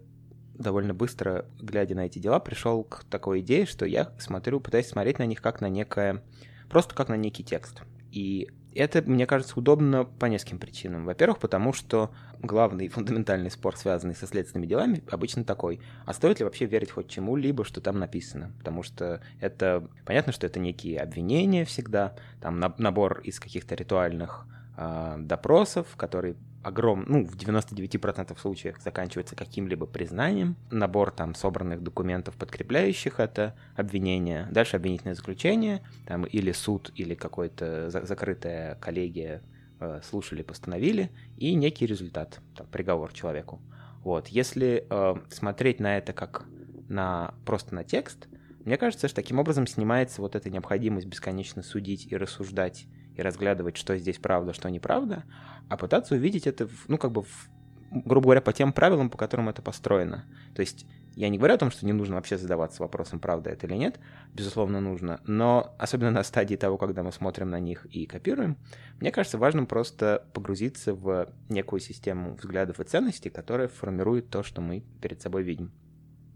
довольно 0.54 0.94
быстро, 0.94 1.46
глядя 1.60 1.94
на 1.94 2.06
эти 2.06 2.18
дела, 2.18 2.40
пришел 2.40 2.84
к 2.84 3.04
такой 3.04 3.40
идее, 3.40 3.66
что 3.66 3.86
я 3.86 4.12
смотрю, 4.18 4.60
пытаюсь 4.60 4.88
смотреть 4.88 5.18
на 5.18 5.26
них 5.26 5.42
как 5.42 5.60
на 5.60 5.68
некое, 5.68 6.22
просто 6.68 6.94
как 6.94 7.08
на 7.08 7.16
некий 7.16 7.44
текст. 7.44 7.82
И 8.10 8.48
это, 8.74 9.02
мне 9.02 9.26
кажется, 9.26 9.54
удобно 9.56 10.04
по 10.04 10.26
нескольким 10.26 10.58
причинам. 10.58 11.04
Во-первых, 11.04 11.38
потому 11.38 11.72
что 11.72 12.12
главный 12.40 12.88
фундаментальный 12.88 13.50
спор, 13.50 13.76
связанный 13.76 14.14
со 14.14 14.26
следственными 14.26 14.66
делами, 14.66 15.02
обычно 15.10 15.44
такой. 15.44 15.80
А 16.04 16.12
стоит 16.12 16.38
ли 16.40 16.44
вообще 16.44 16.66
верить 16.66 16.90
хоть 16.90 17.08
чему-либо, 17.08 17.64
что 17.64 17.80
там 17.80 17.98
написано? 17.98 18.52
Потому 18.58 18.82
что 18.82 19.20
это... 19.40 19.88
Понятно, 20.04 20.32
что 20.32 20.46
это 20.46 20.60
некие 20.60 21.00
обвинения 21.00 21.64
всегда, 21.64 22.14
там 22.40 22.58
набор 22.58 23.20
из 23.20 23.40
каких-то 23.40 23.74
ритуальных 23.74 24.46
э, 24.76 25.17
допросов, 25.19 25.96
которые 25.96 26.36
огром, 26.64 27.04
ну, 27.06 27.24
в 27.24 27.36
99% 27.36 28.38
случаев 28.38 28.76
заканчивается 28.82 29.36
каким-либо 29.36 29.86
признанием, 29.86 30.56
набор 30.70 31.10
там 31.10 31.34
собранных 31.34 31.82
документов, 31.82 32.36
подкрепляющих 32.36 33.20
это 33.20 33.54
обвинение, 33.76 34.48
дальше 34.50 34.76
обвинительное 34.76 35.14
заключение, 35.14 35.82
там 36.06 36.24
или 36.24 36.52
суд, 36.52 36.90
или 36.96 37.14
какая-то 37.14 37.90
за- 37.90 38.04
закрытая 38.04 38.76
коллегия 38.76 39.42
э, 39.80 40.00
слушали, 40.02 40.42
постановили, 40.42 41.10
и 41.36 41.54
некий 41.54 41.86
результат, 41.86 42.40
там, 42.56 42.66
приговор 42.68 43.12
человеку. 43.12 43.60
Вот, 44.02 44.28
если 44.28 44.86
э, 44.88 45.14
смотреть 45.30 45.80
на 45.80 45.98
это 45.98 46.12
как 46.12 46.46
на 46.88 47.34
просто 47.44 47.74
на 47.74 47.84
текст, 47.84 48.26
мне 48.64 48.78
кажется, 48.78 49.08
что 49.08 49.16
таким 49.16 49.38
образом 49.38 49.66
снимается 49.66 50.22
вот 50.22 50.34
эта 50.34 50.48
необходимость 50.48 51.06
бесконечно 51.06 51.62
судить 51.62 52.10
и 52.10 52.16
рассуждать 52.16 52.86
и 53.16 53.22
разглядывать, 53.22 53.76
что 53.76 53.96
здесь 53.96 54.18
правда, 54.18 54.52
что 54.52 54.70
неправда, 54.70 55.24
а 55.68 55.76
пытаться 55.76 56.14
увидеть 56.14 56.46
это, 56.46 56.68
ну, 56.88 56.98
как 56.98 57.12
бы, 57.12 57.22
в, 57.22 57.50
грубо 57.90 58.24
говоря, 58.24 58.40
по 58.40 58.52
тем 58.52 58.72
правилам, 58.72 59.10
по 59.10 59.18
которым 59.18 59.48
это 59.48 59.62
построено. 59.62 60.24
То 60.54 60.60
есть 60.60 60.86
я 61.16 61.28
не 61.28 61.38
говорю 61.38 61.54
о 61.54 61.58
том, 61.58 61.70
что 61.70 61.86
не 61.86 61.92
нужно 61.92 62.16
вообще 62.16 62.36
задаваться 62.36 62.82
вопросом, 62.82 63.20
правда 63.20 63.50
это 63.50 63.66
или 63.66 63.74
нет, 63.74 64.00
безусловно, 64.32 64.80
нужно, 64.80 65.20
но 65.24 65.74
особенно 65.78 66.10
на 66.10 66.24
стадии 66.24 66.56
того, 66.56 66.76
когда 66.76 67.02
мы 67.02 67.12
смотрим 67.12 67.50
на 67.50 67.60
них 67.60 67.86
и 67.86 68.06
копируем, 68.06 68.56
мне 69.00 69.12
кажется 69.12 69.38
важным 69.38 69.66
просто 69.66 70.26
погрузиться 70.32 70.94
в 70.94 71.32
некую 71.48 71.80
систему 71.80 72.34
взглядов 72.34 72.80
и 72.80 72.84
ценностей, 72.84 73.30
которая 73.30 73.68
формирует 73.68 74.28
то, 74.28 74.42
что 74.42 74.60
мы 74.60 74.80
перед 75.00 75.22
собой 75.22 75.44
видим. 75.44 75.72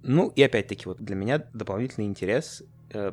Ну 0.02 0.28
и 0.28 0.42
опять-таки 0.42 0.84
вот 0.86 0.98
для 0.98 1.16
меня 1.16 1.38
дополнительный 1.52 2.06
интерес 2.06 2.62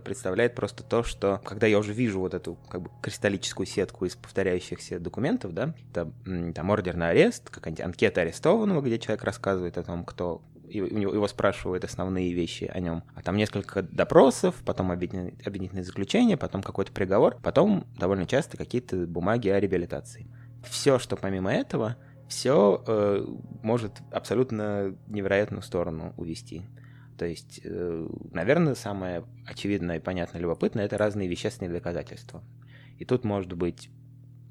представляет 0.03 0.55
просто 0.55 0.83
то, 0.83 1.03
что 1.03 1.41
когда 1.43 1.67
я 1.67 1.79
уже 1.79 1.93
вижу 1.93 2.19
вот 2.19 2.33
эту 2.33 2.55
как 2.69 2.81
бы 2.81 2.89
кристаллическую 3.01 3.65
сетку 3.65 4.05
из 4.05 4.15
повторяющихся 4.15 4.99
документов, 4.99 5.53
да, 5.53 5.73
это 5.91 6.11
там 6.53 6.69
ордер 6.69 6.95
на 6.95 7.09
арест, 7.09 7.49
какая-нибудь 7.49 7.83
анкета 7.83 8.21
арестованного, 8.21 8.81
где 8.81 8.99
человек 8.99 9.23
рассказывает 9.23 9.77
о 9.77 9.83
том, 9.83 10.05
кто 10.05 10.41
его 10.69 11.27
спрашивают 11.27 11.83
основные 11.83 12.33
вещи 12.33 12.69
о 12.73 12.79
нем. 12.79 13.03
А 13.13 13.21
там 13.21 13.37
несколько 13.37 13.83
допросов, 13.83 14.55
потом 14.65 14.91
обвинительное 14.91 15.83
заключение, 15.83 16.37
потом 16.37 16.63
какой-то 16.63 16.91
приговор, 16.91 17.37
потом 17.41 17.85
довольно 17.99 18.25
часто 18.25 18.57
какие-то 18.57 19.05
бумаги 19.07 19.49
о 19.49 19.59
реабилитации. 19.59 20.27
Все, 20.67 20.97
что 20.99 21.15
помимо 21.15 21.53
этого, 21.53 21.97
все 22.27 22.83
э, 22.87 23.25
может 23.61 24.01
абсолютно 24.11 24.95
невероятную 25.07 25.61
сторону 25.61 26.13
увести. 26.17 26.63
То 27.17 27.25
есть, 27.25 27.61
э, 27.63 28.07
наверное, 28.31 28.75
самое 28.75 29.23
очевидное 29.45 29.97
и 29.97 30.01
понятное 30.01 30.41
любопытное— 30.41 30.85
это 30.85 30.97
разные 30.97 31.27
вещественные 31.27 31.73
доказательства. 31.73 32.43
И 32.97 33.05
тут 33.05 33.23
может 33.23 33.53
быть, 33.53 33.89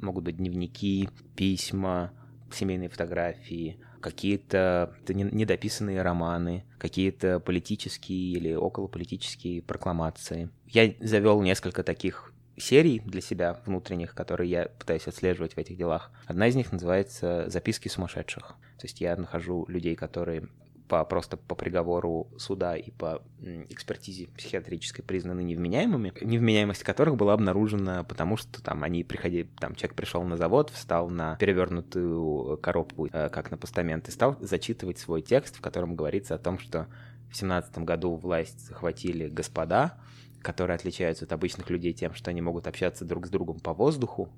могут 0.01 0.25
быть 0.25 0.37
дневники, 0.37 1.09
письма, 1.37 2.13
семейные 2.53 2.89
фотографии, 2.89 3.81
какие-то 4.01 4.95
недописанные 5.09 6.03
романы, 6.03 6.65
какие-то 6.79 7.41
политические 7.41 8.33
или 8.33 8.55
околополитические 8.55 9.63
прокламации. 9.63 10.51
Я 10.67 10.95
завел 11.01 11.41
несколько 11.43 11.83
таких 11.83 12.35
серий 12.57 13.01
для 13.01 13.21
себя 13.21 13.61
внутренних, 13.67 14.15
которые 14.15 14.51
я 14.51 14.69
пытаюсь 14.79 15.09
отслеживать 15.09 15.55
в 15.55 15.59
этих 15.59 15.77
делах. 15.77 16.13
Одна 16.27 16.49
из 16.49 16.55
них 16.55 16.71
называется 16.71 17.49
«Записки 17.49 17.89
сумасшедших». 17.89 18.57
То 18.79 18.87
есть 18.87 19.01
я 19.01 19.17
нахожу 19.17 19.65
людей, 19.69 19.97
которые 19.97 20.49
по, 20.89 21.05
просто 21.05 21.37
по 21.37 21.55
приговору 21.55 22.29
суда 22.37 22.77
и 22.77 22.91
по 22.91 23.23
экспертизе 23.69 24.29
психиатрической 24.29 25.05
признаны 25.05 25.43
невменяемыми, 25.43 26.13
невменяемость 26.21 26.83
которых 26.83 27.17
была 27.17 27.33
обнаружена 27.33 28.05
потому, 28.05 28.37
что 28.37 28.63
там 28.63 28.83
они 28.83 29.03
приходили, 29.05 29.49
там 29.59 29.75
человек 29.75 29.97
пришел 29.97 30.23
на 30.25 30.37
завод, 30.37 30.71
встал 30.71 31.09
на 31.09 31.37
перевернутую 31.37 32.59
коробку, 32.59 33.07
э, 33.07 33.29
как 33.31 33.51
на 33.51 33.57
постамент, 33.57 34.09
и 34.09 34.13
стал 34.13 34.37
зачитывать 34.41 34.99
свой 34.99 35.23
текст, 35.23 35.57
в 35.57 35.61
котором 35.61 35.97
говорится 35.97 36.35
о 36.35 36.39
том, 36.39 36.59
что 36.59 36.87
в 37.31 37.37
семнадцатом 37.37 37.85
году 37.85 38.15
власть 38.15 38.67
захватили 38.67 39.29
господа, 39.29 39.99
которые 40.43 40.75
отличаются 40.75 41.25
от 41.25 41.33
обычных 41.33 41.71
людей 41.71 41.95
тем, 41.95 42.15
что 42.15 42.31
они 42.31 42.43
могут 42.43 42.67
общаться 42.67 43.05
друг 43.05 43.27
с 43.27 43.31
другом 43.31 43.59
по 43.61 43.73
воздуху, 43.73 44.29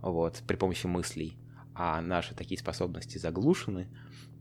вот, 0.00 0.42
при 0.46 0.56
помощи 0.56 0.86
мыслей, 0.86 1.36
а 1.74 2.00
наши 2.00 2.34
такие 2.34 2.58
способности 2.58 3.18
заглушены, 3.18 3.88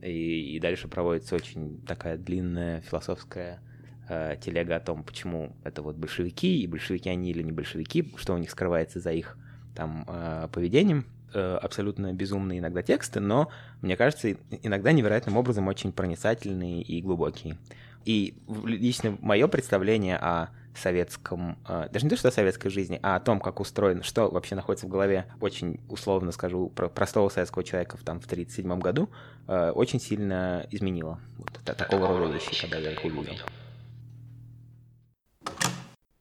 и, 0.01 0.55
и 0.55 0.59
дальше 0.59 0.87
проводится 0.87 1.35
очень 1.35 1.81
такая 1.85 2.17
длинная 2.17 2.81
философская 2.81 3.61
э, 4.09 4.35
телега 4.41 4.77
о 4.77 4.79
том, 4.79 5.03
почему 5.03 5.55
это 5.63 5.81
вот 5.81 5.95
большевики, 5.95 6.61
и 6.61 6.67
большевики 6.67 7.09
они 7.09 7.31
или 7.31 7.43
не 7.43 7.51
большевики, 7.51 8.13
что 8.17 8.33
у 8.33 8.37
них 8.37 8.49
скрывается 8.49 8.99
за 8.99 9.11
их 9.11 9.37
там 9.75 10.05
э, 10.07 10.47
поведением. 10.51 11.05
Э, 11.33 11.57
абсолютно 11.61 12.11
безумные 12.13 12.59
иногда 12.59 12.81
тексты, 12.81 13.21
но, 13.21 13.49
мне 13.81 13.95
кажется, 13.95 14.35
иногда 14.63 14.91
невероятным 14.91 15.37
образом 15.37 15.67
очень 15.67 15.93
проницательные 15.93 16.81
и 16.81 17.01
глубокие. 17.01 17.57
И 18.03 18.35
лично 18.65 19.17
мое 19.21 19.47
представление 19.47 20.17
о 20.17 20.49
советском, 20.75 21.57
э, 21.67 21.89
даже 21.91 22.05
не 22.05 22.09
то, 22.09 22.17
что 22.17 22.29
о 22.29 22.31
советской 22.31 22.69
жизни, 22.69 22.99
а 23.03 23.15
о 23.15 23.19
том, 23.19 23.39
как 23.39 23.59
устроено, 23.59 24.03
что 24.03 24.29
вообще 24.29 24.55
находится 24.55 24.85
в 24.87 24.89
голове, 24.89 25.25
очень 25.39 25.79
условно 25.89 26.31
скажу, 26.31 26.69
про 26.69 26.89
простого 26.89 27.29
советского 27.29 27.63
человека 27.63 27.97
в, 27.97 28.03
там, 28.03 28.19
в 28.19 28.25
1937 28.25 28.79
году, 28.79 29.09
э, 29.47 29.71
очень 29.71 29.99
сильно 29.99 30.65
изменило 30.71 31.19
вот 31.37 31.77
такого 31.77 32.07
рода 32.07 32.33
вещи, 32.33 32.59
когда 32.61 32.77
я 32.77 32.91
их 32.91 33.03
увидел. 33.03 33.33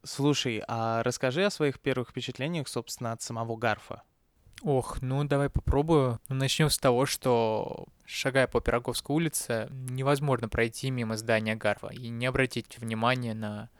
Слушай, 0.02 0.62
а 0.66 1.02
расскажи 1.02 1.44
о 1.44 1.50
своих 1.50 1.78
первых 1.78 2.10
впечатлениях, 2.10 2.68
собственно, 2.68 3.12
от 3.12 3.22
самого 3.22 3.56
Гарфа. 3.56 4.02
Ох, 4.62 5.00
ну 5.00 5.24
давай 5.24 5.48
попробую. 5.48 6.20
Ну, 6.28 6.36
начнем 6.36 6.68
с 6.68 6.78
того, 6.78 7.06
что 7.06 7.86
шагая 8.04 8.46
по 8.46 8.60
Пироговской 8.60 9.16
улице, 9.16 9.68
невозможно 9.70 10.48
пройти 10.48 10.90
мимо 10.90 11.16
здания 11.16 11.54
Гарфа 11.54 11.88
и 11.88 12.08
не 12.08 12.26
обратить 12.26 12.78
внимания 12.78 13.34
на 13.34 13.70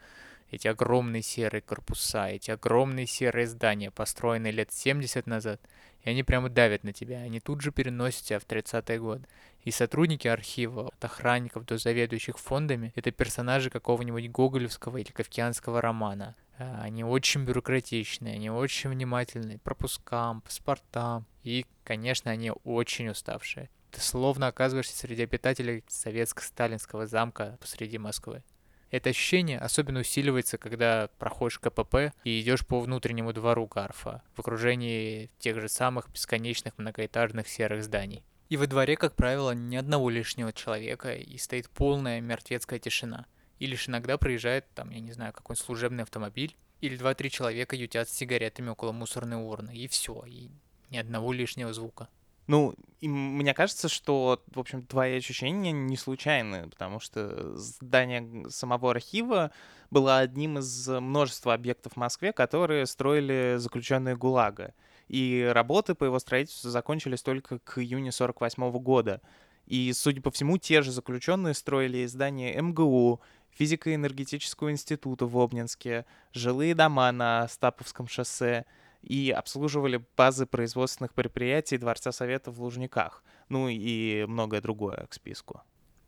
эти 0.51 0.67
огромные 0.67 1.21
серые 1.21 1.61
корпуса, 1.61 2.27
эти 2.27 2.51
огромные 2.51 3.07
серые 3.07 3.47
здания, 3.47 3.89
построенные 3.89 4.51
лет 4.51 4.71
70 4.71 5.25
назад, 5.25 5.61
и 6.03 6.09
они 6.09 6.23
прямо 6.23 6.49
давят 6.49 6.83
на 6.83 6.93
тебя, 6.93 7.19
они 7.19 7.39
тут 7.39 7.61
же 7.61 7.71
переносят 7.71 8.23
тебя 8.23 8.39
в 8.39 8.45
30-е 8.45 8.99
годы. 8.99 9.27
И 9.63 9.71
сотрудники 9.71 10.27
архива, 10.27 10.87
от 10.87 11.05
охранников 11.05 11.65
до 11.65 11.77
заведующих 11.77 12.37
фондами, 12.37 12.91
это 12.95 13.11
персонажи 13.11 13.69
какого-нибудь 13.69 14.29
гоголевского 14.29 14.97
или 14.97 15.11
кавкианского 15.11 15.81
романа. 15.81 16.35
А, 16.57 16.81
они 16.81 17.03
очень 17.03 17.45
бюрократичные, 17.45 18.35
они 18.35 18.49
очень 18.49 18.89
внимательные 18.89 19.59
к 19.59 19.61
пропускам, 19.61 20.41
паспортам, 20.41 21.25
и, 21.43 21.65
конечно, 21.83 22.31
они 22.31 22.51
очень 22.63 23.09
уставшие. 23.09 23.69
Ты 23.91 24.01
словно 24.01 24.47
оказываешься 24.47 24.97
среди 24.97 25.23
обитателей 25.23 25.83
советско-сталинского 25.87 27.05
замка 27.05 27.57
посреди 27.61 27.97
Москвы. 27.97 28.43
Это 28.91 29.09
ощущение 29.09 29.57
особенно 29.57 30.01
усиливается, 30.01 30.57
когда 30.57 31.09
проходишь 31.17 31.59
КПП 31.59 32.13
и 32.25 32.41
идешь 32.41 32.67
по 32.67 32.81
внутреннему 32.81 33.31
двору 33.31 33.65
Гарфа, 33.65 34.21
в 34.35 34.39
окружении 34.39 35.31
тех 35.39 35.59
же 35.61 35.69
самых 35.69 36.09
бесконечных 36.09 36.77
многоэтажных 36.77 37.47
серых 37.47 37.83
зданий. 37.85 38.23
И 38.49 38.57
во 38.57 38.67
дворе, 38.67 38.97
как 38.97 39.15
правило, 39.15 39.51
ни 39.51 39.77
одного 39.77 40.09
лишнего 40.09 40.51
человека, 40.51 41.15
и 41.15 41.37
стоит 41.37 41.69
полная 41.69 42.19
мертвецкая 42.19 42.79
тишина. 42.79 43.25
И 43.59 43.65
лишь 43.65 43.87
иногда 43.87 44.17
проезжает, 44.17 44.65
там, 44.75 44.89
я 44.89 44.99
не 44.99 45.13
знаю, 45.13 45.31
какой-нибудь 45.31 45.65
служебный 45.65 46.03
автомобиль, 46.03 46.57
или 46.81 46.97
два-три 46.97 47.31
человека 47.31 47.77
ютят 47.77 48.09
с 48.09 48.13
сигаретами 48.13 48.69
около 48.69 48.91
мусорной 48.91 49.37
урны, 49.37 49.73
и 49.73 49.87
все, 49.87 50.21
и 50.27 50.49
ни 50.89 50.97
одного 50.97 51.31
лишнего 51.31 51.71
звука. 51.71 52.09
Ну, 52.47 52.73
и 52.99 53.07
мне 53.07 53.53
кажется, 53.53 53.89
что, 53.89 54.43
в 54.53 54.59
общем, 54.59 54.83
твои 54.83 55.17
ощущения 55.17 55.71
не 55.71 55.97
случайны, 55.97 56.69
потому 56.69 56.99
что 56.99 57.57
здание 57.57 58.49
самого 58.49 58.91
архива 58.91 59.51
было 59.89 60.19
одним 60.19 60.59
из 60.59 60.87
множества 60.87 61.53
объектов 61.53 61.93
в 61.93 61.97
Москве, 61.97 62.31
которые 62.31 62.85
строили 62.85 63.55
заключенные 63.57 64.15
ГУЛАГа. 64.15 64.73
И 65.07 65.49
работы 65.51 65.95
по 65.95 66.05
его 66.05 66.19
строительству 66.19 66.69
закончились 66.69 67.21
только 67.21 67.59
к 67.59 67.79
июню 67.79 68.11
48 68.11 68.71
года. 68.79 69.21
И, 69.65 69.91
судя 69.93 70.21
по 70.21 70.31
всему, 70.31 70.57
те 70.57 70.81
же 70.81 70.91
заключенные 70.91 71.53
строили 71.53 72.05
здания 72.05 72.59
МГУ, 72.61 73.21
физико-энергетического 73.51 74.71
института 74.71 75.25
в 75.25 75.37
Обнинске, 75.37 76.05
жилые 76.33 76.75
дома 76.75 77.11
на 77.11 77.47
Стаповском 77.47 78.07
шоссе— 78.07 78.65
и 79.01 79.31
обслуживали 79.31 80.03
базы 80.15 80.45
производственных 80.45 81.13
предприятий 81.13 81.77
Дворца 81.77 82.11
Совета 82.11 82.51
в 82.51 82.61
Лужниках, 82.61 83.23
ну 83.49 83.67
и 83.69 84.25
многое 84.27 84.61
другое 84.61 85.07
к 85.09 85.13
списку. 85.13 85.61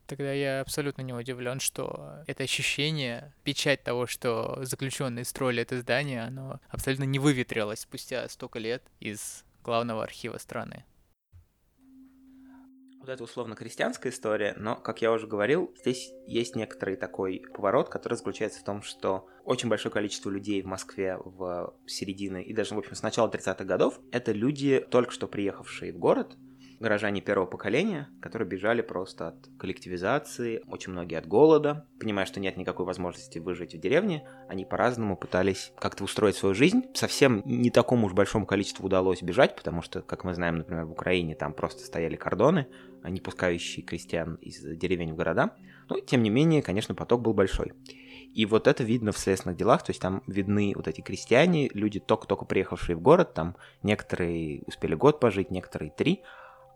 Тогда 0.06 0.34
я 0.34 0.62
абсолютно 0.62 1.02
не 1.02 1.14
удивлен, 1.14 1.60
что 1.60 2.24
это 2.28 2.44
ощущение, 2.44 3.34
печать 3.44 3.84
того, 3.84 4.06
что 4.06 4.60
заключенные 4.64 5.26
строили 5.26 5.62
это 5.62 5.80
здание, 5.80 6.24
оно 6.24 6.60
абсолютно 6.70 7.06
не 7.06 7.20
выветрилось 7.20 7.80
спустя 7.80 8.28
столько 8.28 8.60
лет 8.60 8.84
из 9.00 9.46
главного 9.64 10.04
архива 10.04 10.38
страны. 10.38 10.86
Вот 13.04 13.10
это 13.10 13.26
условно 13.26 13.54
крестьянская 13.58 14.14
история, 14.14 14.54
но, 14.56 14.78
как 14.78 15.02
я 15.02 15.12
уже 15.12 15.28
говорил, 15.28 15.76
здесь 15.82 16.14
есть 16.26 16.56
некоторый 16.56 16.96
такой 16.96 17.44
поворот, 17.54 17.90
который 17.90 18.14
заключается 18.14 18.62
в 18.62 18.64
том, 18.64 18.82
что 18.82 19.28
очень 19.44 19.68
большое 19.68 19.92
количество 19.92 20.30
людей 20.30 20.62
в 20.62 20.68
Москве 20.68 21.18
в 21.18 21.76
середине 21.86 22.46
и 22.46 22.54
даже, 22.54 22.76
в 22.76 22.78
общем, 22.78 22.96
с 22.96 23.02
начала 23.02 23.30
30-х 23.30 23.66
годов— 23.66 24.00
это 24.14 24.32
люди, 24.32 24.80
только 24.90 25.12
что 25.12 25.28
приехавшие 25.28 25.92
в 25.92 25.98
город, 25.98 26.38
горожане 26.84 27.22
первого 27.22 27.48
поколения, 27.48 28.10
которые 28.22 28.48
бежали 28.48 28.82
просто 28.82 29.30
от 29.30 29.50
коллективизации, 29.58 30.62
очень 30.68 30.92
многие 30.92 31.16
от 31.16 31.26
голода. 31.26 31.88
Понимая, 32.00 32.26
что 32.26 32.40
нет 32.40 32.58
никакой 32.58 32.86
возможности 32.86 33.40
выжить 33.40 33.74
в 33.74 33.80
деревне, 33.80 34.28
они 34.48 34.66
по-разному 34.66 35.18
пытались 35.18 35.72
как-то 35.80 36.04
устроить 36.04 36.36
свою 36.36 36.54
жизнь. 36.54 36.84
Совсем 36.94 37.42
не 37.46 37.72
такому 37.72 38.08
уж 38.08 38.14
большому 38.14 38.46
количеству 38.46 38.86
удалось 38.86 39.24
бежать, 39.24 39.56
потому 39.56 39.82
что, 39.82 40.02
как 40.02 40.24
мы 40.24 40.36
знаем, 40.36 40.58
например, 40.58 40.86
в 40.86 40.92
Украине 40.92 41.36
там 41.36 41.54
просто 41.54 41.84
стояли 41.84 42.16
кордоны, 42.16 42.68
не 43.04 43.20
пускающие 43.20 43.84
крестьян 43.84 44.36
из 44.36 44.62
деревень 44.62 45.14
в 45.14 45.16
города. 45.16 45.56
Но, 45.90 46.00
тем 46.00 46.22
не 46.22 46.30
менее, 46.30 46.62
конечно, 46.62 46.94
поток 46.94 47.22
был 47.22 47.34
большой. 47.34 47.74
И 48.34 48.46
вот 48.48 48.68
это 48.68 48.84
видно 48.84 49.12
в 49.12 49.18
следственных 49.18 49.58
делах, 49.58 49.84
то 49.84 49.92
есть 49.92 50.02
там 50.02 50.24
видны 50.26 50.74
вот 50.76 50.88
эти 50.88 51.02
крестьяне, 51.02 51.70
люди 51.74 52.00
только-только 52.00 52.46
приехавшие 52.46 52.96
в 52.96 53.02
город, 53.02 53.36
там 53.36 53.56
некоторые 53.84 54.64
успели 54.66 54.96
год 54.96 55.20
пожить, 55.20 55.52
некоторые 55.52 55.92
три, 55.92 56.24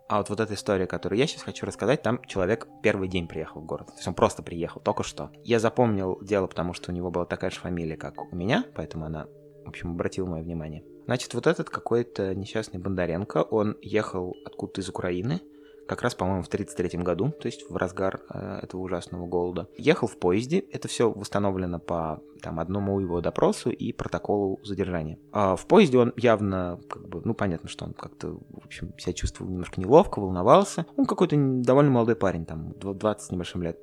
а 0.09 0.19
вот, 0.19 0.29
вот 0.29 0.39
эта 0.39 0.53
история, 0.53 0.87
которую 0.87 1.19
я 1.19 1.27
сейчас 1.27 1.43
хочу 1.43 1.65
рассказать, 1.65 2.01
там 2.01 2.21
человек 2.25 2.67
первый 2.81 3.09
день 3.09 3.27
приехал 3.27 3.61
в 3.61 3.65
город. 3.65 3.87
То 3.87 3.93
есть 3.93 4.07
он 4.07 4.13
просто 4.13 4.41
приехал, 4.41 4.79
только 4.79 5.03
что. 5.03 5.31
Я 5.43 5.59
запомнил 5.59 6.17
дело, 6.21 6.47
потому 6.47 6.73
что 6.73 6.91
у 6.91 6.95
него 6.95 7.11
была 7.11 7.25
такая 7.25 7.51
же 7.51 7.59
фамилия, 7.59 7.97
как 7.97 8.21
у 8.31 8.35
меня, 8.35 8.65
поэтому 8.75 9.05
она, 9.05 9.27
в 9.65 9.69
общем, 9.69 9.91
обратила 9.91 10.27
мое 10.27 10.43
внимание. 10.43 10.83
Значит, 11.05 11.33
вот 11.33 11.47
этот 11.47 11.69
какой-то 11.69 12.35
несчастный 12.35 12.79
Бондаренко, 12.79 13.43
он 13.43 13.77
ехал 13.81 14.35
откуда-то 14.45 14.81
из 14.81 14.89
Украины, 14.89 15.41
как 15.87 16.01
раз, 16.01 16.15
по-моему, 16.15 16.43
в 16.43 16.47
1933 16.47 17.01
году, 17.01 17.31
то 17.31 17.47
есть 17.47 17.69
в 17.69 17.75
разгар 17.77 18.21
э, 18.29 18.59
этого 18.63 18.81
ужасного 18.81 19.25
голода. 19.25 19.67
Ехал 19.77 20.07
в 20.07 20.17
поезде, 20.17 20.59
это 20.71 20.87
все 20.87 21.09
восстановлено 21.09 21.79
по 21.79 22.21
там, 22.41 22.59
одному 22.59 22.99
его 22.99 23.21
допросу 23.21 23.69
и 23.69 23.93
протоколу 23.93 24.59
задержания. 24.63 25.17
А 25.31 25.55
в 25.55 25.65
поезде 25.65 25.97
он 25.97 26.13
явно, 26.17 26.79
как 26.89 27.07
бы, 27.07 27.21
ну, 27.23 27.33
понятно, 27.33 27.69
что 27.69 27.85
он 27.85 27.93
как-то, 27.93 28.37
в 28.49 28.65
общем, 28.65 28.93
себя 28.99 29.13
чувствовал 29.13 29.49
немножко 29.49 29.79
неловко, 29.79 30.19
волновался. 30.19 30.85
Он 30.97 31.05
какой-то 31.05 31.35
довольно 31.37 31.91
молодой 31.91 32.15
парень, 32.15 32.45
там, 32.45 32.73
20 32.73 33.25
с 33.25 33.31
небольшим 33.31 33.63
лет. 33.63 33.79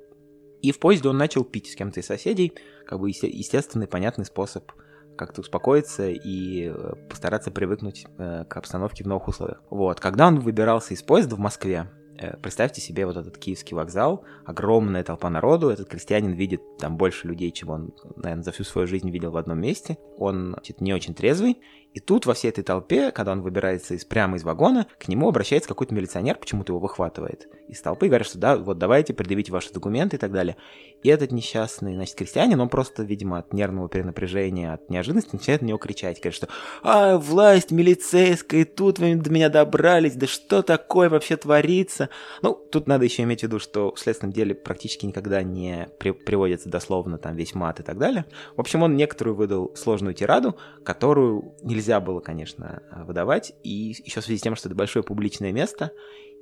И 0.61 0.71
в 0.71 0.79
поезде 0.79 1.09
он 1.09 1.17
начал 1.17 1.43
пить 1.43 1.71
с 1.71 1.75
кем-то 1.75 1.99
из 1.99 2.05
соседей, 2.05 2.53
как 2.85 2.99
бы 2.99 3.09
естественный, 3.09 3.87
понятный 3.87 4.25
способ 4.25 4.71
как-то 5.15 5.41
успокоиться 5.41 6.09
и 6.09 6.71
э, 6.73 6.93
постараться 7.09 7.51
привыкнуть 7.51 8.05
э, 8.17 8.45
к 8.47 8.57
обстановке 8.57 9.03
в 9.03 9.07
новых 9.07 9.27
условиях. 9.27 9.61
Вот, 9.69 9.99
когда 9.99 10.27
он 10.27 10.39
выбирался 10.39 10.93
из 10.93 11.01
поезда 11.03 11.35
в 11.35 11.39
Москве, 11.39 11.87
э, 12.17 12.37
представьте 12.37 12.81
себе 12.81 13.05
вот 13.05 13.17
этот 13.17 13.37
киевский 13.37 13.75
вокзал, 13.75 14.23
огромная 14.45 15.03
толпа 15.03 15.29
народу, 15.29 15.69
этот 15.69 15.87
крестьянин 15.89 16.33
видит 16.33 16.61
там 16.77 16.97
больше 16.97 17.27
людей, 17.27 17.51
чем 17.51 17.69
он, 17.69 17.93
наверное, 18.15 18.43
за 18.43 18.51
всю 18.51 18.63
свою 18.63 18.87
жизнь 18.87 19.09
видел 19.09 19.31
в 19.31 19.37
одном 19.37 19.59
месте, 19.59 19.97
он 20.17 20.53
значит, 20.53 20.81
не 20.81 20.93
очень 20.93 21.13
трезвый, 21.13 21.57
И 21.95 22.01
тут 22.01 22.25
во 22.25 22.33
всей 22.33 22.49
этой 22.49 22.61
толпе, 22.61 23.09
когда 23.11 23.31
он 23.31 23.41
выбирается 23.41 23.93
из, 23.93 24.03
прямо 24.03 24.35
из 24.35 24.43
вагона, 24.43 24.85
к 24.99 25.07
нему 25.07 25.29
обращается 25.29 25.69
какой-то 25.69 25.95
милиционер, 25.95 26.35
почему-то 26.35 26.73
его 26.73 26.79
выхватывает 26.81 27.47
из 27.69 27.81
толпы 27.81 28.07
и 28.07 28.09
говорит, 28.09 28.27
что 28.27 28.37
да, 28.37 28.57
вот 28.57 28.77
давайте, 28.77 29.13
предъявите 29.13 29.53
ваши 29.53 29.71
документы 29.71 30.17
и 30.17 30.19
так 30.19 30.33
далее. 30.33 30.57
И 31.05 31.07
этот 31.07 31.31
несчастный, 31.31 31.93
значит, 31.93 32.15
крестьянин, 32.15 32.59
он 32.59 32.67
просто, 32.67 33.03
видимо, 33.03 33.37
от 33.37 33.53
нервного 33.53 33.87
перенапряжения, 33.87 34.73
от 34.73 34.89
неожиданности 34.89 35.35
начинает 35.35 35.61
на 35.61 35.67
него 35.67 35.77
кричать. 35.77 36.19
Говорит, 36.19 36.33
что 36.33 36.47
«А, 36.81 37.19
власть 37.19 37.69
милицейская, 37.69 38.65
тут 38.65 38.97
вы 38.97 39.13
до 39.13 39.29
меня 39.29 39.49
добрались, 39.49 40.15
да 40.15 40.25
что 40.25 40.63
такое 40.63 41.07
вообще 41.09 41.37
творится?» 41.37 42.09
Ну, 42.41 42.55
тут 42.55 42.87
надо 42.87 43.05
еще 43.05 43.21
иметь 43.21 43.41
в 43.41 43.43
виду, 43.43 43.59
что 43.59 43.93
в 43.93 43.99
следственном 43.99 44.33
деле 44.33 44.55
практически 44.55 45.05
никогда 45.05 45.43
не 45.43 45.89
при 45.99 46.09
приводится 46.09 46.69
дословно 46.69 47.19
там 47.19 47.35
весь 47.35 47.53
мат 47.53 47.79
и 47.79 47.83
так 47.83 47.99
далее. 47.99 48.25
В 48.55 48.59
общем, 48.59 48.81
он 48.81 48.95
некоторую 48.95 49.35
выдал 49.35 49.75
сложную 49.75 50.15
тираду, 50.15 50.57
которую 50.83 51.53
нельзя 51.61 51.99
было, 51.99 52.19
конечно, 52.19 52.81
выдавать, 53.05 53.53
и 53.61 53.93
еще 54.03 54.21
в 54.21 54.25
связи 54.25 54.39
с 54.39 54.41
тем, 54.41 54.55
что 54.55 54.69
это 54.69 54.75
большое 54.75 55.03
публичное 55.03 55.51
место, 55.51 55.91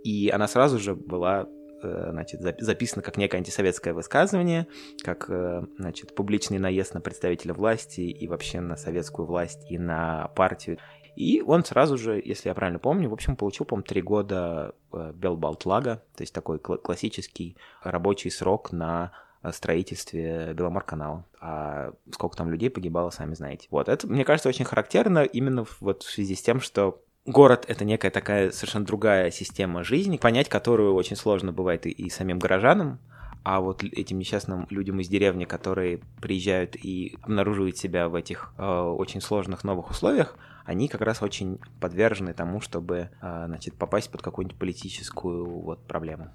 и 0.06 0.30
она 0.30 0.48
сразу 0.48 0.80
же 0.80 0.96
была 0.96 1.50
значит, 1.84 2.42
записано 2.42 3.02
как 3.02 3.18
некое 3.18 3.38
антисоветское 3.38 3.94
высказывание, 3.94 4.68
как 5.04 5.30
э, 5.30 5.64
значит, 5.78 6.16
публичный 6.16 6.60
наезд 6.60 6.94
на 6.94 7.02
представителя 7.02 7.54
власти 7.54 8.02
и 8.02 8.28
вообще 8.28 8.60
на 8.62 8.76
советскую 8.76 9.26
власть 9.26 9.70
и 9.70 9.78
на 9.78 10.30
партию. 10.36 10.78
И 11.16 11.42
он 11.42 11.64
сразу 11.64 11.98
же, 11.98 12.22
если 12.24 12.50
я 12.50 12.56
правильно 12.56 12.80
помню, 12.80 13.10
в 13.10 13.14
общем, 13.14 13.36
получил, 13.36 13.66
по-моему, 13.66 13.86
три 13.86 14.02
года 14.02 14.74
э, 14.92 15.12
Белбалтлага, 15.14 16.04
то 16.16 16.22
есть 16.22 16.34
такой 16.34 16.60
классический 16.60 17.58
рабочий 17.84 18.32
срок 18.32 18.72
на 18.72 19.12
строительстве 19.52 20.54
Беломор-канала. 20.54 21.26
А 21.42 21.92
сколько 22.12 22.38
там 22.38 22.50
людей 22.50 22.70
погибало, 22.70 23.10
сами 23.10 23.34
знаете. 23.34 23.68
Вот, 23.72 23.90
это, 23.90 24.08
мне 24.08 24.24
кажется, 24.24 24.48
очень 24.50 24.66
характерно 24.66 25.24
именно 25.24 25.66
вот 25.82 26.04
в 26.04 26.10
связи 26.10 26.36
с 26.36 26.42
тем, 26.42 26.62
что 26.62 27.03
город— 27.26 27.66
это 27.68 27.86
некая 27.86 28.12
такая 28.12 28.52
совершенно 28.52 28.86
другая 28.86 29.32
система 29.32 29.84
жизни, 29.84 30.18
понять 30.18 30.50
которую 30.50 30.94
очень 30.94 31.16
сложно 31.16 31.52
бывает 31.52 31.86
и, 31.86 31.90
и 31.90 32.10
самим 32.10 32.40
горожанам, 32.40 33.00
а 33.44 33.60
вот 33.60 33.84
этим 33.84 34.20
несчастным 34.20 34.68
людям 34.70 35.00
из 35.02 35.10
деревни, 35.10 35.46
которые 35.46 36.00
приезжают 36.22 36.76
и 36.76 37.18
обнаруживают 37.22 37.78
себя 37.78 38.08
в 38.08 38.16
этих 38.16 38.54
э, 38.58 38.64
очень 38.64 39.20
сложных 39.20 39.64
новых 39.66 39.92
условиях, 39.92 40.38
они 40.66 40.88
как 40.88 41.02
раз 41.02 41.22
очень 41.22 41.60
подвержены 41.82 42.34
тому, 42.34 42.62
чтобы 42.62 43.10
э, 43.22 43.44
значит, 43.48 43.76
попасть 43.76 44.10
под 44.10 44.22
какую-нибудь 44.22 44.58
политическую 44.58 45.46
вот, 45.46 45.86
проблему. 45.86 46.30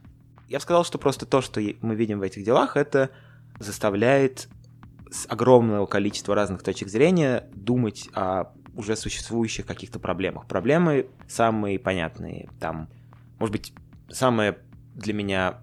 Я 0.49 0.59
бы 0.59 0.63
сказал, 0.63 0.85
что 0.85 0.99
просто 0.99 1.25
то, 1.25 1.41
что 1.41 1.63
мы 1.81 1.95
видим 1.95 2.19
в 2.19 2.23
этих 2.23 2.45
делах, 2.45 2.77
это 2.77 3.11
заставляет 3.59 4.49
с 5.11 5.27
огромного 5.29 5.87
количества 5.87 6.35
разных 6.35 6.63
точек 6.63 6.89
зрения 6.89 7.49
думать 7.55 8.09
о 8.13 8.53
уже 8.79 8.95
существующих 8.95 9.67
каких-то 9.67 9.99
проблемах. 9.99 10.47
Проблемы 10.47 11.09
самые 11.27 11.81
понятные, 11.81 12.49
там, 12.61 12.89
может 13.41 13.53
быть, 13.53 13.73
самое 14.09 14.59
для 14.95 15.13
меня, 15.13 15.59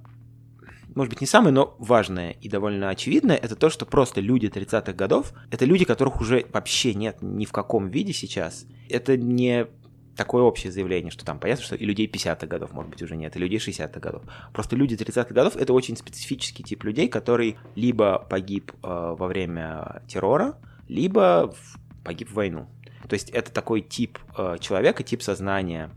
может 0.94 1.12
быть, 1.12 1.22
не 1.22 1.28
самое, 1.28 1.54
но 1.54 1.76
важное 1.80 2.32
и 2.32 2.50
довольно 2.50 2.90
очевидное, 2.90 3.38
это 3.38 3.56
то, 3.56 3.70
что 3.70 3.86
просто 3.86 4.20
люди 4.20 4.48
30-х 4.48 4.92
годов, 4.92 5.34
это 5.50 5.64
люди, 5.64 5.86
которых 5.86 6.20
уже 6.20 6.46
вообще 6.52 6.94
нет 6.94 7.20
ни 7.22 7.46
в 7.46 7.54
каком 7.54 7.88
виде 7.88 8.12
сейчас. 8.12 8.66
Это 8.90 9.16
не 9.16 9.68
такое 10.18 10.44
общее 10.44 10.74
заявление, 10.74 11.10
что 11.10 11.24
там 11.24 11.40
понятно, 11.40 11.64
что 11.64 11.76
и 11.76 11.86
людей 11.86 12.08
50-х 12.08 12.48
годов, 12.48 12.74
может 12.74 12.92
быть, 12.92 13.02
уже 13.02 13.16
нет, 13.16 13.34
и 13.38 13.40
людей 13.40 13.60
60-х 13.60 14.00
годов. 14.02 14.24
Просто 14.52 14.76
люди 14.76 14.96
30-х 14.96 15.34
годов— 15.34 15.56
это 15.58 15.72
очень 15.72 15.96
специфический 15.96 16.64
тип 16.64 16.84
людей, 16.84 17.08
который 17.08 17.56
либо 17.76 18.20
погиб 18.30 18.74
э, 18.74 18.78
во 18.84 19.28
время 19.28 20.04
террора, 20.10 20.58
либо 20.90 21.54
в, 21.54 22.04
погиб 22.04 22.30
в 22.30 22.34
войну. 22.34 22.68
То 23.08 23.14
есть 23.14 23.30
это 23.30 23.52
такой 23.52 23.82
тип 23.82 24.20
э, 24.38 24.58
человека, 24.60 25.04
тип 25.04 25.22
сознания, 25.22 25.92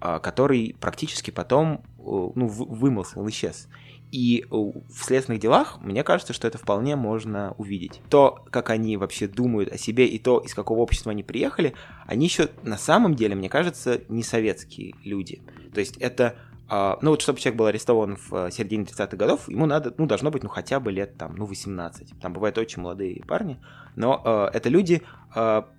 э, 0.00 0.18
который 0.22 0.76
практически 0.80 1.30
потом 1.30 1.82
э, 1.98 2.02
ну, 2.04 2.46
вымылся, 2.46 3.18
он 3.18 3.28
исчез. 3.28 3.68
И 4.12 4.46
в 4.50 5.02
следственных 5.02 5.40
делах, 5.40 5.78
мне 5.80 6.04
кажется, 6.04 6.32
что 6.32 6.46
это 6.46 6.58
вполне 6.58 6.94
можно 6.94 7.54
увидеть. 7.58 8.00
То, 8.08 8.44
как 8.50 8.70
они 8.70 8.96
вообще 8.96 9.26
думают 9.26 9.72
о 9.72 9.78
себе, 9.78 10.06
и 10.06 10.20
то, 10.20 10.38
из 10.38 10.54
какого 10.54 10.78
общества 10.78 11.10
они 11.10 11.24
приехали, 11.24 11.74
они 12.06 12.26
еще 12.26 12.48
на 12.62 12.78
самом 12.78 13.14
деле, 13.14 13.34
мне 13.34 13.48
кажется, 13.48 14.02
не 14.08 14.22
советские 14.22 14.94
люди. 15.02 15.42
То 15.74 15.80
есть 15.80 15.96
это 15.96 16.36
ну 16.68 17.10
вот, 17.10 17.22
чтобы 17.22 17.38
человек 17.38 17.58
был 17.58 17.66
арестован 17.66 18.16
в 18.16 18.32
uh, 18.32 18.50
середине 18.50 18.84
30-х 18.84 19.16
годов, 19.16 19.48
ему 19.48 19.66
надо, 19.66 19.94
ну, 19.98 20.06
должно 20.06 20.30
быть, 20.30 20.42
ну, 20.42 20.48
хотя 20.48 20.80
бы 20.80 20.90
лет, 20.90 21.16
там, 21.16 21.36
ну, 21.36 21.46
18. 21.46 22.18
Там 22.20 22.32
бывают 22.32 22.58
очень 22.58 22.82
молодые 22.82 23.22
парни, 23.24 23.60
но 23.94 24.20
uh, 24.24 24.50
это 24.52 24.68
люди 24.68 25.02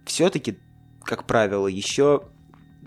все-таки, 0.06 0.60
как 1.04 1.26
правило, 1.26 1.68
еще 1.68 2.24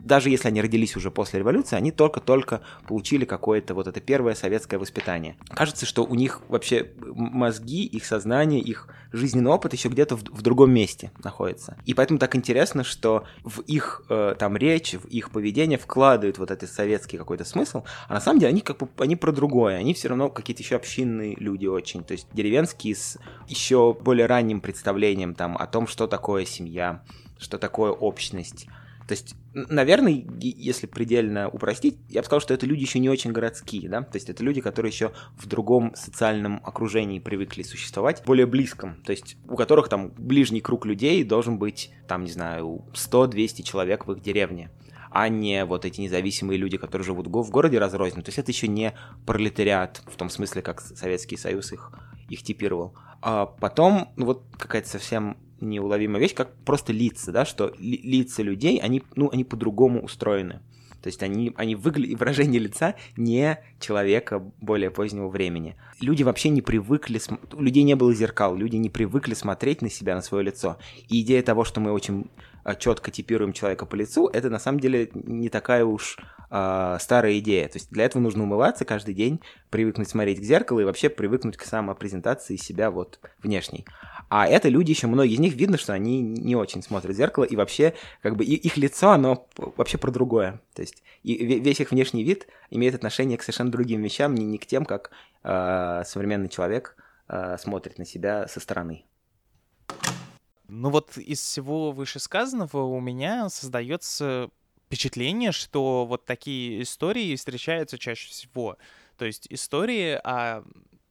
даже 0.04 0.30
если 0.30 0.48
они 0.48 0.60
родились 0.60 0.96
уже 0.96 1.10
после 1.10 1.38
революции, 1.40 1.76
они 1.76 1.92
только-только 1.92 2.62
получили 2.86 3.24
какое-то 3.24 3.74
вот 3.74 3.86
это 3.86 4.00
первое 4.00 4.34
советское 4.34 4.78
воспитание. 4.78 5.36
Кажется, 5.50 5.86
что 5.86 6.04
у 6.04 6.14
них 6.14 6.40
вообще 6.48 6.92
мозги, 7.00 7.84
их 7.84 8.04
сознание, 8.04 8.60
их 8.60 8.88
жизненный 9.12 9.50
опыт 9.50 9.72
еще 9.72 9.88
где-то 9.88 10.16
в, 10.16 10.22
в 10.22 10.42
другом 10.42 10.70
месте 10.72 11.10
находится. 11.22 11.76
И 11.84 11.94
поэтому 11.94 12.18
так 12.18 12.36
интересно, 12.36 12.84
что 12.84 13.24
в 13.44 13.60
их 13.62 14.02
э, 14.08 14.34
там 14.38 14.56
речь, 14.56 14.94
в 14.94 15.06
их 15.06 15.30
поведение 15.30 15.78
вкладывают 15.78 16.38
вот 16.38 16.50
этот 16.50 16.70
советский 16.70 17.18
какой-то 17.18 17.44
смысл, 17.44 17.84
а 18.08 18.14
на 18.14 18.20
самом 18.20 18.40
деле 18.40 18.50
они 18.50 18.60
как 18.60 18.78
бы 18.78 18.88
они 18.98 19.16
про 19.16 19.32
другое, 19.32 19.76
они 19.76 19.94
все 19.94 20.08
равно 20.08 20.28
какие-то 20.28 20.62
еще 20.62 20.76
общинные 20.76 21.34
люди 21.36 21.66
очень, 21.66 22.04
то 22.04 22.12
есть 22.12 22.26
деревенские 22.32 22.94
с 22.94 23.18
еще 23.48 23.96
более 24.00 24.26
ранним 24.26 24.60
представлением 24.60 25.34
там 25.34 25.56
о 25.56 25.66
том, 25.66 25.86
что 25.86 26.06
такое 26.06 26.44
семья, 26.44 27.02
что 27.38 27.58
такое 27.58 27.90
общность, 27.90 28.66
то 29.10 29.14
есть, 29.14 29.34
наверное, 29.54 30.24
если 30.38 30.86
предельно 30.86 31.48
упростить, 31.48 31.98
я 32.08 32.20
бы 32.20 32.26
сказал, 32.26 32.40
что 32.40 32.54
это 32.54 32.64
люди 32.64 32.82
еще 32.82 33.00
не 33.00 33.08
очень 33.08 33.32
городские, 33.32 33.88
да, 33.88 34.02
то 34.02 34.14
есть 34.14 34.30
это 34.30 34.44
люди, 34.44 34.60
которые 34.60 34.92
еще 34.92 35.10
в 35.36 35.48
другом 35.48 35.92
социальном 35.96 36.60
окружении 36.64 37.18
привыкли 37.18 37.64
существовать, 37.64 38.22
более 38.24 38.46
близком, 38.46 39.02
то 39.02 39.10
есть 39.10 39.36
у 39.48 39.56
которых 39.56 39.88
там 39.88 40.12
ближний 40.16 40.60
круг 40.60 40.86
людей 40.86 41.24
должен 41.24 41.58
быть, 41.58 41.90
там, 42.06 42.22
не 42.22 42.30
знаю, 42.30 42.84
100-200 42.92 43.64
человек 43.64 44.06
в 44.06 44.12
их 44.12 44.22
деревне 44.22 44.70
а 45.10 45.28
не 45.28 45.64
вот 45.64 45.84
эти 45.84 46.00
независимые 46.00 46.56
люди, 46.56 46.76
которые 46.76 47.04
живут 47.04 47.26
в 47.26 47.50
городе 47.50 47.80
разрозненно. 47.80 48.22
То 48.22 48.28
есть 48.28 48.38
это 48.38 48.52
еще 48.52 48.68
не 48.68 48.94
пролетариат 49.26 50.02
в 50.06 50.14
том 50.14 50.30
смысле, 50.30 50.62
как 50.62 50.80
Советский 50.80 51.36
Союз 51.36 51.72
их, 51.72 51.90
их 52.28 52.44
типировал. 52.44 52.94
А 53.20 53.46
потом, 53.46 54.12
ну 54.14 54.26
вот 54.26 54.44
какая-то 54.56 54.88
совсем 54.88 55.36
неуловимая 55.60 56.20
вещь, 56.20 56.34
как 56.34 56.54
просто 56.64 56.92
лица, 56.92 57.32
да, 57.32 57.44
что 57.44 57.74
ли, 57.78 58.00
лица 58.02 58.42
людей, 58.42 58.78
они, 58.78 59.02
ну, 59.16 59.30
они 59.32 59.44
по-другому 59.44 60.02
устроены. 60.02 60.60
То 61.02 61.06
есть 61.06 61.22
они, 61.22 61.52
они 61.56 61.74
выгля... 61.74 62.16
выражение 62.18 62.60
лица 62.60 62.94
не 63.16 63.58
человека 63.78 64.40
более 64.60 64.90
позднего 64.90 65.28
времени. 65.28 65.76
Люди 66.00 66.22
вообще 66.22 66.50
не 66.50 66.62
привыкли, 66.62 67.20
у 67.52 67.62
людей 67.62 67.82
не 67.82 67.94
было 67.94 68.14
зеркал, 68.14 68.54
люди 68.54 68.76
не 68.76 68.90
привыкли 68.90 69.34
смотреть 69.34 69.82
на 69.82 69.90
себя, 69.90 70.14
на 70.14 70.22
свое 70.22 70.44
лицо. 70.44 70.78
И 71.08 71.20
идея 71.22 71.42
того, 71.42 71.64
что 71.64 71.80
мы 71.80 71.92
очень 71.92 72.30
четко 72.78 73.10
типируем 73.10 73.52
человека 73.52 73.86
по 73.86 73.94
лицу, 73.94 74.28
это 74.28 74.50
на 74.50 74.58
самом 74.58 74.80
деле 74.80 75.10
не 75.14 75.48
такая 75.48 75.84
уж 75.84 76.18
э, 76.50 76.96
старая 77.00 77.38
идея. 77.38 77.68
То 77.68 77.78
есть 77.78 77.90
для 77.90 78.04
этого 78.04 78.22
нужно 78.22 78.42
умываться 78.44 78.84
каждый 78.84 79.14
день, 79.14 79.40
привыкнуть 79.70 80.08
смотреть 80.08 80.38
в 80.38 80.44
зеркало 80.44 80.80
и 80.80 80.84
вообще 80.84 81.08
привыкнуть 81.08 81.56
к 81.56 81.64
самопрезентации 81.64 82.56
себя 82.56 82.90
вот 82.90 83.20
внешней. 83.42 83.86
А 84.28 84.46
это 84.46 84.68
люди 84.68 84.90
еще, 84.90 85.06
многие 85.08 85.34
из 85.34 85.40
них 85.40 85.54
видно, 85.54 85.76
что 85.76 85.92
они 85.92 86.20
не 86.20 86.54
очень 86.54 86.82
смотрят 86.82 87.14
в 87.14 87.16
зеркало, 87.16 87.44
и 87.44 87.56
вообще, 87.56 87.94
как 88.22 88.36
бы, 88.36 88.44
их 88.44 88.76
лицо, 88.76 89.10
оно 89.10 89.48
вообще 89.76 89.98
про 89.98 90.12
другое. 90.12 90.60
То 90.74 90.82
есть 90.82 91.02
и 91.22 91.44
весь 91.60 91.80
их 91.80 91.90
внешний 91.90 92.22
вид 92.22 92.46
имеет 92.70 92.94
отношение 92.94 93.36
к 93.38 93.42
совершенно 93.42 93.70
другим 93.70 94.02
вещам, 94.02 94.34
не, 94.34 94.44
не 94.44 94.58
к 94.58 94.66
тем, 94.66 94.84
как 94.84 95.10
э, 95.42 96.02
современный 96.06 96.48
человек 96.48 96.96
э, 97.28 97.56
смотрит 97.58 97.98
на 97.98 98.06
себя 98.06 98.46
со 98.46 98.60
стороны. 98.60 99.04
Ну 100.70 100.90
вот 100.90 101.18
из 101.18 101.40
всего 101.40 101.90
вышесказанного 101.90 102.84
у 102.84 103.00
меня 103.00 103.48
создается 103.48 104.50
впечатление, 104.86 105.50
что 105.50 106.06
вот 106.06 106.26
такие 106.26 106.82
истории 106.82 107.34
встречаются 107.34 107.98
чаще 107.98 108.30
всего. 108.30 108.78
То 109.16 109.24
есть 109.24 109.48
истории 109.50 110.20
о 110.22 110.62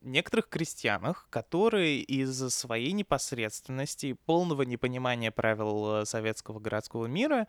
некоторых 0.02 0.48
крестьянах, 0.48 1.28
которые 1.30 2.02
из-за 2.02 2.50
своей 2.50 2.94
непосредственности, 2.94 4.14
полного 4.26 4.62
непонимания 4.62 5.30
правил 5.30 6.02
э, 6.02 6.06
советского 6.06 6.60
городского 6.60 7.08
мира 7.08 7.46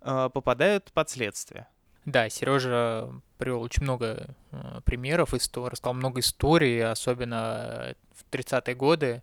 э, 0.00 0.30
попадают 0.34 0.90
под 0.92 1.10
следствие. 1.10 1.68
Да, 2.04 2.28
Сережа 2.28 3.10
привел 3.38 3.62
очень 3.62 3.84
много 3.84 4.34
э, 4.50 4.80
примеров, 4.84 5.32
рассказал 5.32 5.94
много 5.94 6.20
историй, 6.20 6.84
особенно 6.84 7.94
в 8.12 8.24
30-е 8.32 8.74
годы, 8.74 9.22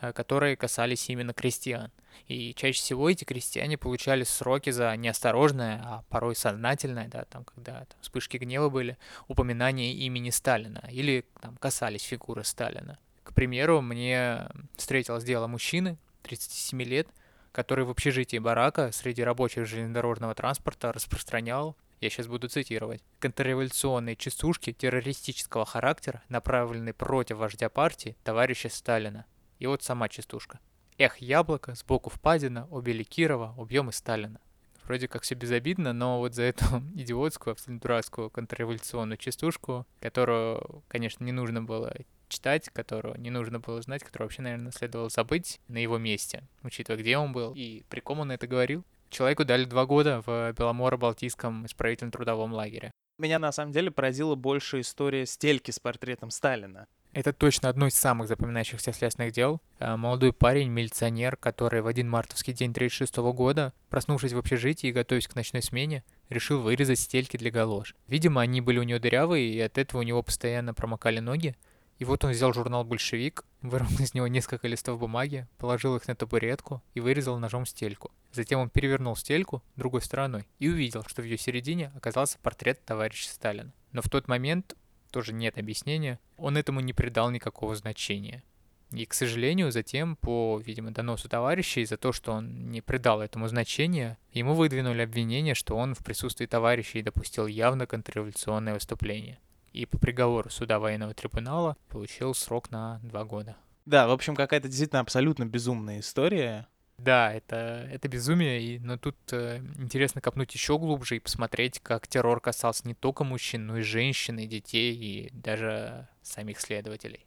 э, 0.00 0.12
которые 0.12 0.56
касались 0.56 1.08
именно 1.08 1.32
крестьян. 1.32 1.90
И 2.26 2.52
чаще 2.54 2.80
всего 2.80 3.08
эти 3.08 3.24
крестьяне 3.24 3.78
получали 3.78 4.24
сроки 4.24 4.70
за 4.70 4.94
неосторожное, 4.96 5.80
а 5.82 6.04
порой 6.10 6.36
сознательное, 6.36 7.08
да, 7.08 7.24
там, 7.24 7.44
когда 7.44 7.84
там, 7.86 7.98
вспышки 8.02 8.36
гнева 8.36 8.68
были, 8.68 8.98
упоминание 9.28 9.92
имени 9.94 10.28
Сталина 10.28 10.84
или 10.90 11.24
там 11.40 11.56
касались 11.56 12.02
фигуры 12.02 12.44
Сталина. 12.44 12.98
К 13.24 13.32
примеру, 13.32 13.80
мне 13.80 14.48
встретилось 14.76 15.24
дело 15.24 15.46
мужчины, 15.46 15.96
37 16.22 16.82
лет, 16.82 17.08
который 17.52 17.86
в 17.86 17.90
общежитии 17.90 18.38
барака 18.38 18.92
среди 18.92 19.22
рабочих 19.22 19.66
железнодорожного 19.66 20.34
транспорта 20.34 20.92
распространял 20.92 21.76
я 22.00 22.10
сейчас 22.10 22.26
буду 22.26 22.48
цитировать, 22.48 23.02
контрреволюционные 23.20 24.16
частушки 24.16 24.72
террористического 24.72 25.64
характера, 25.64 26.22
направленные 26.28 26.94
против 26.94 27.38
вождя 27.38 27.68
партии, 27.68 28.16
товарища 28.24 28.68
Сталина. 28.68 29.24
И 29.58 29.66
вот 29.66 29.82
сама 29.82 30.08
частушка. 30.08 30.60
Эх, 30.96 31.18
яблоко, 31.18 31.74
сбоку 31.74 32.10
впадина, 32.10 32.66
убили 32.70 33.02
Кирова, 33.02 33.54
убьем 33.56 33.88
и 33.88 33.92
Сталина. 33.92 34.40
Вроде 34.84 35.06
как 35.06 35.22
все 35.22 35.34
безобидно, 35.34 35.92
но 35.92 36.18
вот 36.18 36.34
за 36.34 36.44
эту 36.44 36.64
идиотскую, 36.94 37.52
абсолютно 37.52 37.80
дурацкую 37.80 38.30
контрреволюционную 38.30 39.18
частушку, 39.18 39.86
которую, 40.00 40.82
конечно, 40.88 41.24
не 41.24 41.32
нужно 41.32 41.62
было 41.62 41.94
читать, 42.28 42.68
которую 42.70 43.18
не 43.20 43.30
нужно 43.30 43.60
было 43.60 43.80
знать, 43.82 44.02
которую 44.02 44.26
вообще, 44.26 44.42
наверное, 44.42 44.72
следовало 44.72 45.08
забыть 45.08 45.60
на 45.68 45.78
его 45.78 45.98
месте, 45.98 46.42
учитывая, 46.62 47.00
где 47.00 47.16
он 47.16 47.32
был 47.32 47.52
и 47.54 47.82
при 47.88 48.00
ком 48.00 48.20
он 48.20 48.32
это 48.32 48.46
говорил. 48.46 48.84
Человеку 49.10 49.44
дали 49.44 49.64
два 49.64 49.86
года 49.86 50.22
в 50.24 50.52
Беломоро-Балтийском 50.52 51.66
исправительном 51.66 52.12
трудовом 52.12 52.52
лагере. 52.52 52.92
Меня 53.18 53.38
на 53.38 53.50
самом 53.50 53.72
деле 53.72 53.90
поразила 53.90 54.34
больше 54.34 54.80
история 54.80 55.26
стельки 55.26 55.70
с 55.70 55.80
портретом 55.80 56.30
Сталина. 56.30 56.86
Это 57.12 57.32
точно 57.32 57.68
одно 57.68 57.86
из 57.86 57.94
самых 57.94 58.28
запоминающихся 58.28 58.92
следственных 58.92 59.32
дел. 59.32 59.60
Э, 59.80 59.96
молодой 59.96 60.32
парень, 60.32 60.68
милиционер, 60.68 61.36
который 61.36 61.80
в 61.80 61.86
один 61.86 62.08
мартовский 62.08 62.52
день 62.52 62.72
36 62.72 63.16
года, 63.16 63.72
проснувшись 63.88 64.34
в 64.34 64.38
общежитии 64.38 64.88
и 64.88 64.92
готовясь 64.92 65.26
к 65.26 65.34
ночной 65.34 65.62
смене, 65.62 66.04
решил 66.28 66.60
вырезать 66.60 67.00
стельки 67.00 67.36
для 67.36 67.50
галош. 67.50 67.96
Видимо, 68.06 68.42
они 68.42 68.60
были 68.60 68.78
у 68.78 68.82
него 68.82 68.98
дырявые, 68.98 69.48
и 69.50 69.60
от 69.60 69.78
этого 69.78 70.00
у 70.00 70.04
него 70.04 70.22
постоянно 70.22 70.74
промокали 70.74 71.18
ноги. 71.18 71.56
И 71.98 72.04
вот 72.04 72.24
он 72.24 72.30
взял 72.30 72.52
журнал 72.52 72.84
«Большевик», 72.84 73.44
вырвал 73.60 73.90
из 73.98 74.14
него 74.14 74.28
несколько 74.28 74.68
листов 74.68 75.00
бумаги, 75.00 75.46
положил 75.58 75.96
их 75.96 76.06
на 76.06 76.14
табуретку 76.14 76.82
и 76.94 77.00
вырезал 77.00 77.38
ножом 77.38 77.66
стельку. 77.66 78.12
Затем 78.32 78.60
он 78.60 78.70
перевернул 78.70 79.16
стельку 79.16 79.62
другой 79.76 80.02
стороной 80.02 80.46
и 80.58 80.68
увидел, 80.68 81.04
что 81.06 81.22
в 81.22 81.24
ее 81.24 81.38
середине 81.38 81.90
оказался 81.96 82.38
портрет 82.38 82.84
товарища 82.84 83.30
Сталина. 83.30 83.72
Но 83.92 84.02
в 84.02 84.08
тот 84.08 84.28
момент 84.28 84.76
тоже 85.10 85.32
нет 85.32 85.58
объяснения, 85.58 86.20
он 86.36 86.56
этому 86.56 86.80
не 86.80 86.92
придал 86.92 87.30
никакого 87.30 87.74
значения. 87.74 88.44
И, 88.90 89.04
к 89.04 89.12
сожалению, 89.12 89.70
затем, 89.70 90.16
по, 90.16 90.60
видимо, 90.64 90.92
доносу 90.92 91.28
товарищей, 91.28 91.84
за 91.84 91.98
то, 91.98 92.12
что 92.12 92.32
он 92.32 92.70
не 92.70 92.80
придал 92.80 93.20
этому 93.20 93.46
значения, 93.48 94.18
ему 94.32 94.54
выдвинули 94.54 95.02
обвинение, 95.02 95.54
что 95.54 95.76
он 95.76 95.94
в 95.94 95.98
присутствии 95.98 96.46
товарищей 96.46 97.02
допустил 97.02 97.46
явно 97.46 97.86
контрреволюционное 97.86 98.74
выступление. 98.74 99.40
И 99.72 99.86
по 99.86 99.98
приговору 99.98 100.50
суда 100.50 100.78
военного 100.78 101.14
трибунала 101.14 101.76
получил 101.88 102.34
срок 102.34 102.70
на 102.70 103.00
два 103.02 103.24
года. 103.24 103.56
Да, 103.86 104.06
в 104.06 104.10
общем, 104.10 104.34
какая-то 104.34 104.68
действительно 104.68 105.00
абсолютно 105.00 105.44
безумная 105.44 106.00
история. 106.00 106.68
Да, 106.98 107.32
это, 107.32 107.88
это 107.92 108.08
безумие, 108.08 108.60
и, 108.60 108.78
но 108.80 108.98
тут 108.98 109.16
э, 109.30 109.62
интересно 109.78 110.20
копнуть 110.20 110.52
еще 110.52 110.78
глубже 110.78 111.16
и 111.16 111.20
посмотреть, 111.20 111.78
как 111.78 112.08
террор 112.08 112.40
касался 112.40 112.88
не 112.88 112.94
только 112.94 113.22
мужчин, 113.22 113.66
но 113.66 113.78
и 113.78 113.82
женщин, 113.82 114.38
и 114.40 114.46
детей, 114.46 114.94
и 114.94 115.30
даже 115.32 116.08
самих 116.22 116.60
следователей. 116.60 117.24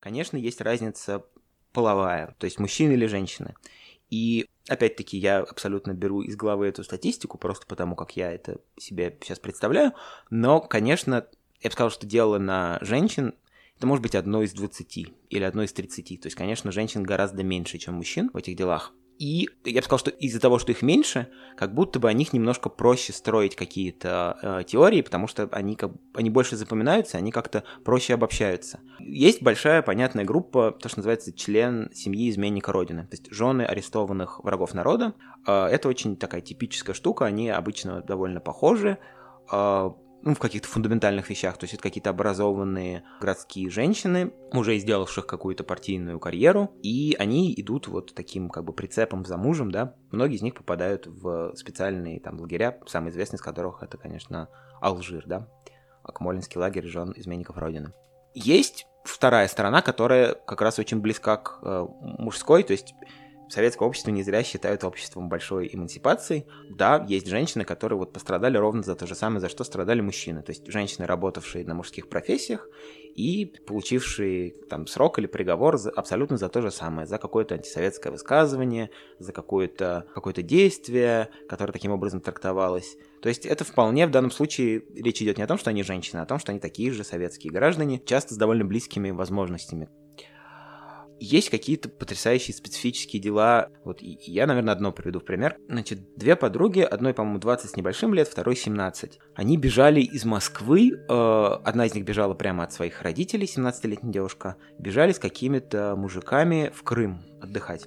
Конечно, 0.00 0.36
есть 0.36 0.60
разница 0.60 1.24
половая, 1.72 2.34
то 2.38 2.44
есть 2.44 2.58
мужчины 2.58 2.92
или 2.94 3.06
женщины. 3.06 3.54
И 4.12 4.50
опять-таки 4.68 5.16
я 5.16 5.38
абсолютно 5.38 5.94
беру 5.94 6.20
из 6.20 6.36
головы 6.36 6.66
эту 6.66 6.84
статистику, 6.84 7.38
просто 7.38 7.66
потому 7.66 7.96
как 7.96 8.14
я 8.14 8.30
это 8.30 8.60
себе 8.76 9.16
сейчас 9.22 9.38
представляю. 9.38 9.94
Но, 10.28 10.60
конечно, 10.60 11.26
я 11.62 11.70
бы 11.70 11.72
сказал, 11.72 11.88
что 11.90 12.06
дело 12.06 12.36
на 12.36 12.76
женщин 12.82 13.34
это 13.78 13.86
может 13.86 14.02
быть 14.02 14.14
одно 14.14 14.42
из 14.42 14.52
20 14.52 15.06
или 15.30 15.42
одно 15.42 15.62
из 15.62 15.72
30. 15.72 16.20
То 16.20 16.26
есть, 16.26 16.36
конечно, 16.36 16.70
женщин 16.72 17.02
гораздо 17.04 17.42
меньше, 17.42 17.78
чем 17.78 17.94
мужчин 17.94 18.28
в 18.34 18.36
этих 18.36 18.54
делах. 18.54 18.92
И 19.22 19.48
я 19.64 19.80
бы 19.80 19.84
сказал, 19.84 20.00
что 20.00 20.10
из-за 20.10 20.40
того, 20.40 20.58
что 20.58 20.72
их 20.72 20.82
меньше, 20.82 21.28
как 21.56 21.74
будто 21.74 22.00
бы 22.00 22.08
о 22.08 22.12
них 22.12 22.32
немножко 22.32 22.68
проще 22.68 23.12
строить 23.12 23.54
какие-то 23.54 24.36
э, 24.42 24.64
теории, 24.66 25.00
потому 25.00 25.28
что 25.28 25.48
они, 25.52 25.76
как, 25.76 25.92
они 26.14 26.28
больше 26.28 26.56
запоминаются, 26.56 27.18
они 27.18 27.30
как-то 27.30 27.62
проще 27.84 28.14
обобщаются. 28.14 28.80
Есть 28.98 29.40
большая 29.40 29.82
понятная 29.82 30.24
группа, 30.24 30.72
то, 30.72 30.88
что 30.88 30.98
называется 30.98 31.32
член 31.32 31.88
семьи 31.94 32.28
изменника 32.30 32.72
Родины, 32.72 33.02
то 33.02 33.12
есть 33.12 33.30
жены 33.30 33.62
арестованных 33.62 34.42
врагов 34.42 34.74
народа. 34.74 35.14
Э, 35.46 35.66
это 35.66 35.88
очень 35.88 36.16
такая 36.16 36.40
типическая 36.40 36.92
штука, 36.92 37.24
они 37.24 37.48
обычно 37.48 38.02
довольно 38.02 38.40
похожи. 38.40 38.98
Э, 39.52 39.90
ну, 40.22 40.34
в 40.34 40.38
каких-то 40.38 40.68
фундаментальных 40.68 41.28
вещах. 41.28 41.58
То 41.58 41.64
есть 41.64 41.74
это 41.74 41.82
какие-то 41.82 42.10
образованные 42.10 43.04
городские 43.20 43.70
женщины, 43.70 44.32
уже 44.52 44.78
сделавших 44.78 45.26
какую-то 45.26 45.64
партийную 45.64 46.18
карьеру, 46.18 46.72
и 46.82 47.16
они 47.18 47.52
идут 47.56 47.88
вот 47.88 48.14
таким 48.14 48.48
как 48.48 48.64
бы 48.64 48.72
прицепом 48.72 49.24
за 49.24 49.36
мужем, 49.36 49.70
да. 49.70 49.94
Многие 50.10 50.36
из 50.36 50.42
них 50.42 50.54
попадают 50.54 51.06
в 51.06 51.54
специальные 51.56 52.20
там 52.20 52.40
лагеря, 52.40 52.78
самый 52.86 53.10
известный 53.10 53.36
из 53.36 53.42
которых 53.42 53.82
это, 53.82 53.98
конечно, 53.98 54.48
Алжир, 54.80 55.24
да, 55.26 55.48
Акмолинский 56.02 56.58
лагерь 56.58 56.86
жен 56.86 57.12
изменников 57.16 57.58
Родины. 57.58 57.92
Есть 58.34 58.86
вторая 59.04 59.48
сторона, 59.48 59.82
которая 59.82 60.34
как 60.34 60.60
раз 60.62 60.78
очень 60.78 61.00
близка 61.00 61.36
к 61.36 61.58
э, 61.62 61.86
мужской, 62.00 62.62
то 62.62 62.72
есть 62.72 62.94
советское 63.52 63.86
общество 63.86 64.10
не 64.10 64.22
зря 64.22 64.42
считают 64.42 64.82
обществом 64.82 65.28
большой 65.28 65.68
эмансипации. 65.72 66.46
Да, 66.70 67.04
есть 67.06 67.26
женщины, 67.26 67.64
которые 67.64 67.98
вот 67.98 68.12
пострадали 68.12 68.56
ровно 68.56 68.82
за 68.82 68.94
то 68.94 69.06
же 69.06 69.14
самое, 69.14 69.40
за 69.40 69.48
что 69.48 69.62
страдали 69.64 70.00
мужчины. 70.00 70.42
То 70.42 70.52
есть 70.52 70.66
женщины, 70.66 71.06
работавшие 71.06 71.64
на 71.66 71.74
мужских 71.74 72.08
профессиях 72.08 72.66
и 73.14 73.52
получившие 73.66 74.54
там 74.70 74.86
срок 74.86 75.18
или 75.18 75.26
приговор 75.26 75.76
за, 75.76 75.90
абсолютно 75.90 76.38
за 76.38 76.48
то 76.48 76.62
же 76.62 76.70
самое, 76.70 77.06
за 77.06 77.18
какое-то 77.18 77.54
антисоветское 77.54 78.10
высказывание, 78.10 78.90
за 79.18 79.32
какое-то 79.32 80.06
какое 80.14 80.32
действие, 80.32 81.28
которое 81.46 81.72
таким 81.72 81.92
образом 81.92 82.22
трактовалось. 82.22 82.96
То 83.20 83.28
есть 83.28 83.44
это 83.44 83.64
вполне 83.64 84.06
в 84.06 84.10
данном 84.10 84.30
случае 84.30 84.82
речь 84.94 85.20
идет 85.20 85.36
не 85.36 85.44
о 85.44 85.46
том, 85.46 85.58
что 85.58 85.68
они 85.68 85.82
женщины, 85.82 86.20
а 86.20 86.22
о 86.22 86.26
том, 86.26 86.38
что 86.38 86.52
они 86.52 86.58
такие 86.58 86.90
же 86.90 87.04
советские 87.04 87.52
граждане, 87.52 88.00
часто 88.04 88.32
с 88.32 88.38
довольно 88.38 88.64
близкими 88.64 89.10
возможностями 89.10 89.90
есть 91.22 91.50
какие-то 91.50 91.88
потрясающие 91.88 92.54
специфические 92.54 93.22
дела. 93.22 93.68
Вот 93.84 93.98
я, 94.00 94.46
наверное, 94.46 94.72
одно 94.72 94.92
приведу 94.92 95.20
в 95.20 95.24
пример. 95.24 95.56
Значит, 95.68 96.16
две 96.16 96.36
подруги, 96.36 96.80
одной, 96.80 97.14
по-моему, 97.14 97.38
20 97.38 97.70
с 97.70 97.76
небольшим 97.76 98.12
лет, 98.14 98.28
второй 98.28 98.56
17. 98.56 99.18
Они 99.34 99.56
бежали 99.56 100.00
из 100.00 100.24
Москвы, 100.24 100.92
э, 100.92 101.58
одна 101.64 101.86
из 101.86 101.94
них 101.94 102.04
бежала 102.04 102.34
прямо 102.34 102.64
от 102.64 102.72
своих 102.72 103.02
родителей, 103.02 103.46
17-летняя 103.46 104.12
девушка, 104.12 104.56
бежали 104.78 105.12
с 105.12 105.18
какими-то 105.18 105.94
мужиками 105.96 106.72
в 106.74 106.82
Крым 106.82 107.22
отдыхать. 107.40 107.86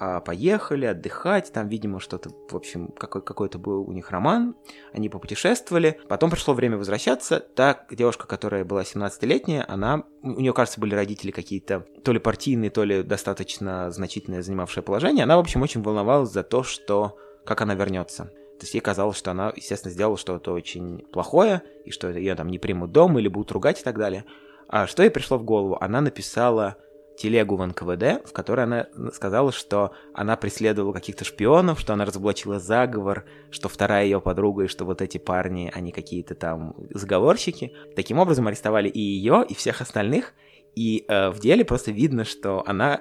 А, 0.00 0.20
поехали 0.20 0.86
отдыхать, 0.86 1.52
там, 1.52 1.68
видимо, 1.68 1.98
что-то, 1.98 2.30
в 2.48 2.54
общем, 2.54 2.88
какой- 2.88 3.22
какой-то 3.22 3.58
был 3.58 3.82
у 3.82 3.92
них 3.92 4.10
роман, 4.10 4.54
они 4.92 5.08
попутешествовали, 5.08 5.98
потом 6.08 6.30
пришло 6.30 6.54
время 6.54 6.78
возвращаться, 6.78 7.40
та 7.40 7.84
девушка, 7.90 8.28
которая 8.28 8.64
была 8.64 8.84
17-летняя, 8.84 9.64
она, 9.66 10.04
у 10.22 10.40
нее, 10.40 10.52
кажется, 10.52 10.80
были 10.80 10.94
родители 10.94 11.32
какие-то 11.32 11.84
то 12.04 12.12
ли 12.12 12.20
партийные, 12.20 12.70
то 12.70 12.84
ли 12.84 13.02
достаточно 13.02 13.90
значительное 13.90 14.42
занимавшее 14.42 14.84
положение, 14.84 15.24
она, 15.24 15.36
в 15.36 15.40
общем, 15.40 15.62
очень 15.62 15.82
волновалась 15.82 16.30
за 16.30 16.44
то, 16.44 16.62
что, 16.62 17.16
как 17.44 17.60
она 17.60 17.74
вернется. 17.74 18.24
То 18.24 18.64
есть 18.64 18.74
ей 18.74 18.80
казалось, 18.80 19.16
что 19.16 19.32
она, 19.32 19.52
естественно, 19.54 19.92
сделала 19.92 20.16
что-то 20.16 20.52
очень 20.52 21.06
плохое, 21.12 21.62
и 21.84 21.90
что 21.90 22.08
ее 22.10 22.34
там 22.36 22.48
не 22.48 22.58
примут 22.58 22.92
дом 22.92 23.18
или 23.18 23.28
будут 23.28 23.52
ругать 23.52 23.80
и 23.80 23.84
так 23.84 23.98
далее. 23.98 24.24
А 24.68 24.86
что 24.86 25.02
ей 25.02 25.10
пришло 25.10 25.38
в 25.38 25.44
голову? 25.44 25.78
Она 25.80 26.00
написала 26.00 26.76
телегу 27.18 27.56
в 27.56 27.66
НКВД, 27.66 28.26
в 28.26 28.32
которой 28.32 28.64
она 28.64 28.86
сказала, 29.12 29.50
что 29.52 29.92
она 30.14 30.36
преследовала 30.36 30.92
каких-то 30.92 31.24
шпионов, 31.24 31.80
что 31.80 31.92
она 31.92 32.04
разоблачила 32.04 32.60
заговор, 32.60 33.24
что 33.50 33.68
вторая 33.68 34.04
ее 34.04 34.20
подруга, 34.20 34.64
и 34.64 34.68
что 34.68 34.84
вот 34.84 35.02
эти 35.02 35.18
парни, 35.18 35.70
они 35.74 35.90
какие-то 35.90 36.34
там 36.34 36.74
заговорщики. 36.90 37.72
Таким 37.96 38.18
образом 38.18 38.46
арестовали 38.46 38.88
и 38.88 39.00
ее, 39.00 39.44
и 39.48 39.54
всех 39.54 39.80
остальных, 39.80 40.32
и 40.76 41.04
э, 41.08 41.30
в 41.30 41.40
деле 41.40 41.64
просто 41.64 41.90
видно, 41.90 42.24
что 42.24 42.62
она, 42.66 43.00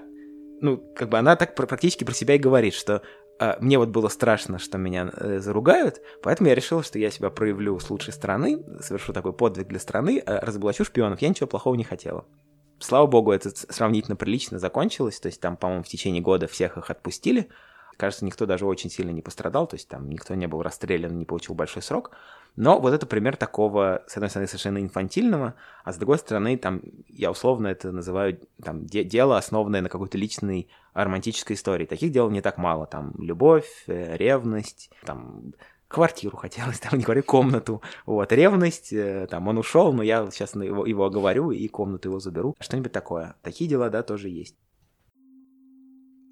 ну, 0.61 0.77
как 0.95 1.09
бы 1.09 1.19
она 1.19 1.35
так 1.35 1.55
практически 1.55 2.03
про 2.03 2.13
себя 2.13 2.35
и 2.35 2.39
говорит, 2.39 2.73
что 2.73 3.03
э, 3.39 3.55
мне 3.59 3.77
вот 3.77 3.89
было 3.89 4.07
страшно, 4.07 4.57
что 4.57 4.79
меня 4.79 5.11
э, 5.15 5.39
заругают, 5.39 6.01
поэтому 6.23 6.49
я 6.49 6.55
решила, 6.55 6.81
что 6.81 6.97
я 6.97 7.11
себя 7.11 7.29
проявлю 7.29 7.79
с 7.79 7.87
лучшей 7.91 8.13
стороны, 8.13 8.65
совершу 8.81 9.13
такой 9.13 9.33
подвиг 9.33 9.67
для 9.67 9.79
страны, 9.79 10.23
э, 10.25 10.39
разоблачу 10.39 10.85
шпионов. 10.85 11.21
Я 11.21 11.29
ничего 11.29 11.45
плохого 11.45 11.75
не 11.75 11.83
хотела 11.83 12.25
слава 12.79 13.07
богу, 13.07 13.31
это 13.31 13.49
сравнительно 13.49 14.15
прилично 14.15 14.59
закончилось. 14.59 15.19
То 15.19 15.27
есть 15.27 15.41
там, 15.41 15.57
по-моему, 15.57 15.83
в 15.83 15.87
течение 15.87 16.21
года 16.21 16.47
всех 16.47 16.77
их 16.77 16.89
отпустили. 16.89 17.49
Кажется, 17.97 18.25
никто 18.25 18.45
даже 18.45 18.67
очень 18.67 18.91
сильно 18.91 19.09
не 19.09 19.23
пострадал, 19.23 19.65
то 19.65 19.73
есть 19.73 19.87
там 19.87 20.07
никто 20.07 20.35
не 20.35 20.47
был 20.47 20.61
расстрелян, 20.61 21.17
не 21.17 21.25
получил 21.25 21.55
большой 21.55 21.81
срок. 21.81 22.11
Но 22.55 22.79
вот 22.79 22.93
это 22.93 23.07
пример 23.07 23.37
такого, 23.37 24.03
с 24.07 24.15
одной 24.15 24.29
стороны, 24.29 24.47
совершенно 24.47 24.77
инфантильного, 24.79 25.55
а 25.83 25.93
с 25.93 25.97
другой 25.97 26.19
стороны, 26.19 26.57
там, 26.57 26.81
я 27.07 27.31
условно 27.31 27.67
это 27.67 27.91
называю 27.91 28.39
там, 28.63 28.85
де- 28.85 29.03
дело, 29.03 29.37
основанное 29.37 29.81
на 29.81 29.89
какой-то 29.89 30.17
личной 30.17 30.67
романтической 30.93 31.55
истории. 31.55 31.85
Таких 31.85 32.11
дел 32.11 32.29
не 32.29 32.41
так 32.41 32.59
мало. 32.59 32.85
Там 32.85 33.13
любовь, 33.17 33.83
э, 33.87 34.15
ревность, 34.15 34.91
там 35.03 35.53
квартиру 35.87 36.37
хотелось, 36.37 36.79
там, 36.81 36.97
не 36.97 37.05
говорю, 37.05 37.23
комнату. 37.23 37.81
Вот, 38.05 38.31
ревность, 38.31 38.93
э, 38.93 39.27
там, 39.29 39.47
он 39.47 39.57
ушел, 39.57 39.93
но 39.93 40.03
я 40.03 40.29
сейчас 40.31 40.55
его, 40.55 40.85
его 40.85 41.05
оговорю 41.05 41.51
и 41.51 41.67
комнату 41.67 42.09
его 42.09 42.19
заберу. 42.19 42.55
Что-нибудь 42.59 42.91
такое. 42.91 43.35
Такие 43.41 43.69
дела, 43.69 43.89
да, 43.89 44.03
тоже 44.03 44.29
есть. 44.29 44.55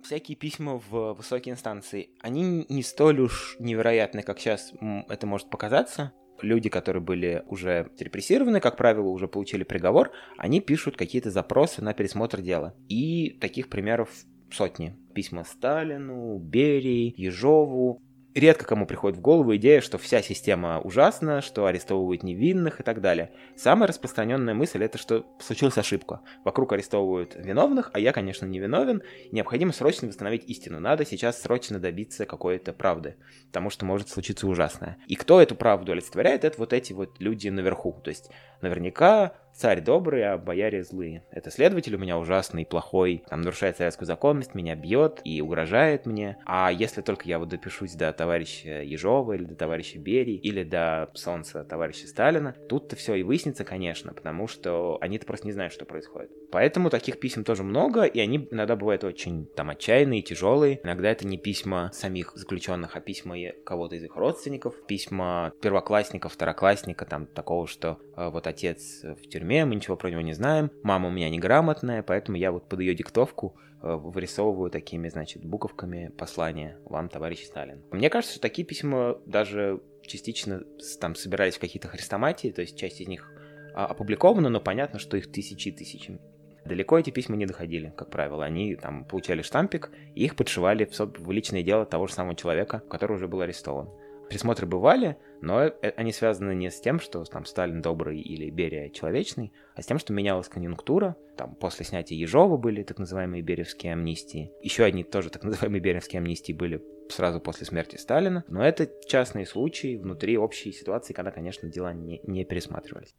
всякие 0.04 0.38
письма 0.38 0.80
в 0.90 1.14
высокие 1.14 1.54
инстанции, 1.54 2.12
они 2.22 2.66
не 2.70 2.84
столь 2.84 3.22
уж 3.22 3.56
невероятны, 3.60 4.22
как 4.22 4.40
сейчас 4.40 4.72
это 5.10 5.26
может 5.26 5.50
показаться. 5.50 6.14
Люди, 6.42 6.70
которые 6.70 7.02
были 7.02 7.44
уже 7.48 7.90
репрессированы, 7.98 8.60
как 8.60 8.78
правило, 8.78 9.08
уже 9.08 9.28
получили 9.28 9.64
приговор, 9.64 10.12
они 10.38 10.62
пишут 10.62 10.98
какие-то 10.98 11.32
запросы 11.32 11.82
на 11.82 11.94
пересмотр 11.94 12.42
дела. 12.42 12.76
И 12.88 13.38
таких 13.42 13.70
примеров 13.70 14.10
сотни. 14.52 14.96
Письма 15.14 15.44
Сталину, 15.44 16.38
Берии, 16.38 17.14
Ежову, 17.18 18.02
редко 18.40 18.66
кому 18.66 18.86
приходит 18.86 19.18
в 19.18 19.22
голову 19.22 19.56
идея, 19.56 19.82
что 19.82 19.98
вся 19.98 20.22
система 20.22 20.80
ужасна, 20.82 21.42
что 21.42 21.66
арестовывают 21.66 22.22
невинных 22.22 22.80
и 22.80 22.84
так 22.84 23.02
далее. 23.02 23.32
Самая 23.56 23.88
распространенная 23.88 24.54
мысль 24.54 24.84
это, 24.84 24.98
что 24.98 25.26
случилась 25.40 25.78
ошибка. 25.78 26.22
Вокруг 26.44 26.74
арестовывают 26.74 27.36
виновных, 27.36 27.90
а 27.94 28.00
я, 28.00 28.12
конечно, 28.12 28.46
не 28.46 28.60
виновен. 28.60 29.02
Необходимо 29.32 29.72
срочно 29.72 30.08
восстановить 30.08 30.44
истину. 30.48 30.80
Надо 30.80 31.06
сейчас 31.06 31.42
срочно 31.42 31.80
добиться 31.80 32.26
какой-то 32.26 32.74
правды, 32.74 33.16
потому 33.48 33.70
что 33.70 33.86
может 33.86 34.10
случиться 34.10 34.48
ужасное. 34.48 34.98
И 35.08 35.16
кто 35.16 35.42
эту 35.42 35.56
правду 35.56 35.94
олицетворяет, 35.94 36.44
это 36.44 36.58
вот 36.60 36.74
эти 36.74 36.94
вот 36.94 37.20
люди 37.20 37.48
наверху. 37.48 38.02
То 38.04 38.10
есть 38.10 38.30
наверняка 38.62 39.34
царь 39.56 39.82
добрый, 39.82 40.28
а 40.28 40.38
бояре 40.38 40.84
злые. 40.84 41.24
Это 41.32 41.50
следователь 41.50 41.96
у 41.96 41.98
меня 41.98 42.18
ужасный, 42.18 42.66
плохой, 42.66 43.24
там 43.30 43.42
нарушает 43.42 43.78
советскую 43.78 44.06
законность, 44.06 44.54
меня 44.54 44.76
бьет 44.76 45.22
и 45.24 45.42
угрожает 45.42 46.06
мне. 46.06 46.38
А 46.46 46.72
если 46.72 47.02
только 47.02 47.28
я 47.28 47.40
вот 47.40 47.50
допишусь 47.50 47.94
до 47.94 48.12
товарища 48.12 48.82
Ежова 48.82 49.34
или 49.34 49.46
до 49.46 49.56
товарища 49.56 49.98
Берии 49.98 50.36
или 50.36 50.64
до 50.64 51.10
солнца 51.14 51.64
товарища 51.64 52.08
Сталина, 52.08 52.54
тут-то 52.68 52.96
все 52.96 53.16
и 53.16 53.24
выяснится, 53.24 53.64
конечно, 53.64 54.14
потому 54.14 54.48
что 54.48 54.98
они-то 55.02 55.26
просто 55.26 55.48
не 55.48 55.54
знают, 55.54 55.74
что 55.74 55.86
происходит. 55.86 56.32
Поэтому 56.52 56.90
таких 56.90 57.20
писем 57.20 57.44
тоже 57.44 57.64
много, 57.64 58.04
и 58.04 58.20
они 58.20 58.48
иногда 58.52 58.76
бывают 58.76 59.04
очень 59.04 59.46
там 59.46 59.70
отчаянные, 59.70 60.22
тяжелые. 60.22 60.80
Иногда 60.84 61.10
это 61.10 61.26
не 61.26 61.38
письма 61.38 61.90
самих 61.94 62.34
заключенных, 62.36 62.96
а 62.96 63.02
письма 63.02 63.36
кого-то 63.66 63.96
из 63.96 64.04
их 64.04 64.16
родственников, 64.16 64.76
письма 64.86 65.54
первоклассника, 65.62 66.30
второклассника, 66.30 67.06
там 67.06 67.28
такого, 67.28 67.68
что 67.68 68.00
э, 68.16 68.30
вот 68.30 68.48
отец 68.48 69.04
в 69.04 69.28
тюрьме 69.28 69.45
тюрьме, 69.46 69.66
мы 69.66 69.76
ничего 69.76 69.96
про 69.96 70.10
него 70.10 70.22
не 70.22 70.34
знаем. 70.34 70.72
Мама 70.84 71.10
у 71.10 71.12
меня 71.12 71.30
неграмотная, 71.30 72.02
поэтому 72.02 72.38
я 72.38 72.52
вот 72.52 72.68
под 72.68 72.80
ее 72.80 72.96
диктовку 72.96 73.56
э, 73.82 73.94
вырисовываю 73.96 74.72
такими, 74.72 75.08
значит, 75.10 75.46
буковками 75.46 76.12
послания 76.18 76.78
вам, 76.86 77.10
товарищ 77.10 77.46
Сталин. 77.46 77.84
Мне 77.92 78.10
кажется, 78.10 78.34
что 78.34 78.42
такие 78.42 78.66
письма 78.66 79.18
даже 79.26 79.82
частично 80.02 80.64
там 81.00 81.16
собирались 81.16 81.58
в 81.58 81.60
какие-то 81.60 81.88
хрестоматии, 81.88 82.52
то 82.52 82.62
есть 82.62 82.78
часть 82.78 83.02
из 83.02 83.08
них 83.08 83.32
а, 83.76 83.86
опубликована, 83.86 84.50
но 84.50 84.60
понятно, 84.60 85.00
что 85.00 85.18
их 85.18 85.32
тысячи 85.32 85.70
и 85.70 85.72
тысячи. 85.72 86.20
Далеко 86.66 86.98
эти 86.98 87.12
письма 87.12 87.36
не 87.36 87.46
доходили, 87.46 87.94
как 87.96 88.10
правило. 88.10 88.44
Они 88.44 88.76
там 88.76 89.06
получали 89.06 89.44
штампик, 89.44 89.92
и 90.16 90.26
их 90.26 90.36
подшивали 90.36 90.86
в, 90.86 91.00
в 91.00 91.32
личное 91.32 91.62
дело 91.62 91.86
того 91.86 92.08
же 92.08 92.14
самого 92.14 92.36
человека, 92.36 92.82
который 92.90 93.14
уже 93.14 93.28
был 93.28 93.42
арестован. 93.42 93.90
Присмотры 94.30 94.66
бывали, 94.66 95.18
но 95.42 95.64
э, 95.64 95.72
они 95.96 96.12
связаны 96.12 96.56
не 96.56 96.72
с 96.72 96.80
тем, 96.80 97.00
что 97.00 97.24
там 97.24 97.46
Сталин 97.46 97.82
добрый 97.82 98.20
или 98.20 98.50
Берия 98.50 98.90
человечный, 98.90 99.54
а 99.76 99.82
с 99.82 99.86
тем, 99.86 100.00
что 100.00 100.14
менялась 100.14 100.50
конъюнктура. 100.50 101.16
Там 101.38 101.56
после 101.56 101.86
снятия 101.86 102.18
Ежова 102.18 102.58
были 102.58 102.84
так 102.84 102.98
называемые 102.98 103.42
беревские 103.42 103.94
амнистии. 103.94 104.52
Еще 104.62 104.84
одни 104.84 105.04
тоже 105.04 105.30
так 105.30 105.44
называемые 105.44 105.82
беревские 105.82 106.20
амнистии 106.20 106.54
были 106.54 106.82
сразу 107.10 107.40
после 107.40 107.66
смерти 107.66 107.98
Сталина. 107.98 108.44
Но 108.48 108.66
это 108.66 108.90
частные 109.08 109.46
случаи 109.46 109.98
внутри 109.98 110.38
общей 110.38 110.72
ситуации, 110.72 111.14
когда, 111.14 111.32
конечно, 111.32 111.70
дела 111.70 111.94
не, 111.94 112.22
не 112.24 112.46
пересматривались. 112.46 113.16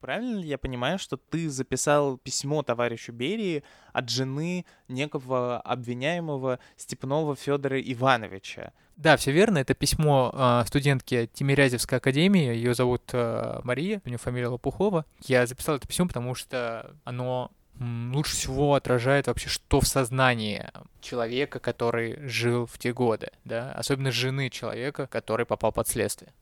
Правильно 0.00 0.38
ли 0.38 0.48
я 0.48 0.58
понимаю, 0.58 0.98
что 0.98 1.16
ты 1.16 1.50
записал 1.50 2.18
письмо 2.18 2.62
товарищу 2.62 3.12
Берии 3.12 3.64
от 3.92 4.08
жены 4.08 4.64
некого 4.86 5.60
обвиняемого 5.60 6.60
Степнова 6.76 7.34
Федора 7.34 7.80
Ивановича? 7.80 8.72
Да, 8.96 9.16
все 9.16 9.32
верно. 9.32 9.58
Это 9.58 9.74
письмо 9.74 10.32
э, 10.32 10.64
студентки 10.66 11.28
Тимирязевской 11.32 11.98
академии. 11.98 12.54
Ее 12.54 12.74
зовут 12.74 13.10
э, 13.12 13.60
Мария, 13.64 14.00
у 14.04 14.08
нее 14.08 14.18
фамилия 14.18 14.48
Лопухова. 14.48 15.04
Я 15.24 15.46
записал 15.46 15.76
это 15.76 15.88
письмо, 15.88 16.06
потому 16.06 16.34
что 16.34 16.94
оно 17.04 17.50
лучше 17.80 18.36
всего 18.36 18.74
отражает 18.74 19.26
вообще, 19.26 19.48
что 19.48 19.80
в 19.80 19.86
сознании 19.86 20.68
человека, 21.00 21.60
который 21.60 22.18
жил 22.28 22.66
в 22.66 22.78
те 22.78 22.92
годы, 22.92 23.30
да, 23.44 23.72
особенно 23.72 24.10
жены 24.10 24.50
человека, 24.50 25.06
который 25.06 25.46
попал 25.46 25.72
под 25.72 25.88
следствие. 25.88 26.32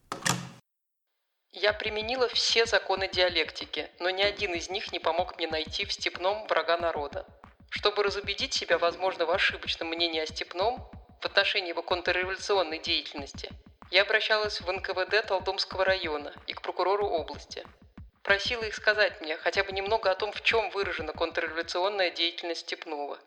Я 1.59 1.73
применила 1.73 2.29
все 2.29 2.67
законы 2.67 3.09
диалектики, 3.09 3.89
но 3.99 4.11
ни 4.11 4.21
один 4.21 4.53
из 4.53 4.69
них 4.69 4.93
не 4.93 4.99
помог 4.99 5.39
мне 5.39 5.47
найти 5.47 5.87
в 5.87 5.93
Степном 5.95 6.47
врага 6.49 6.77
народа. 6.77 7.25
Чтобы 7.71 8.03
разубедить 8.03 8.53
себя, 8.53 8.77
возможно, 8.77 9.25
в 9.25 9.31
ошибочном 9.31 9.89
мнении 9.89 10.21
о 10.21 10.27
Степном 10.27 10.87
в 11.19 11.25
отношении 11.25 11.71
его 11.71 11.81
контрреволюционной 11.83 12.79
деятельности, 12.79 13.49
я 13.91 14.03
обращалась 14.03 14.61
в 14.61 14.71
НКВД 14.71 15.27
Толдомского 15.27 15.87
района 15.87 16.35
и 16.47 16.53
к 16.53 16.61
прокурору 16.61 17.09
области. 17.09 17.67
Просила 18.23 18.65
их 18.65 18.75
сказать 18.75 19.23
мне 19.23 19.39
хотя 19.39 19.65
бы 19.65 19.73
немного 19.73 20.11
о 20.11 20.15
том, 20.15 20.33
в 20.33 20.43
чем 20.43 20.69
выражена 20.73 21.15
контрреволюционная 21.15 22.11
деятельность 22.11 22.67
Степнова. 22.67 23.19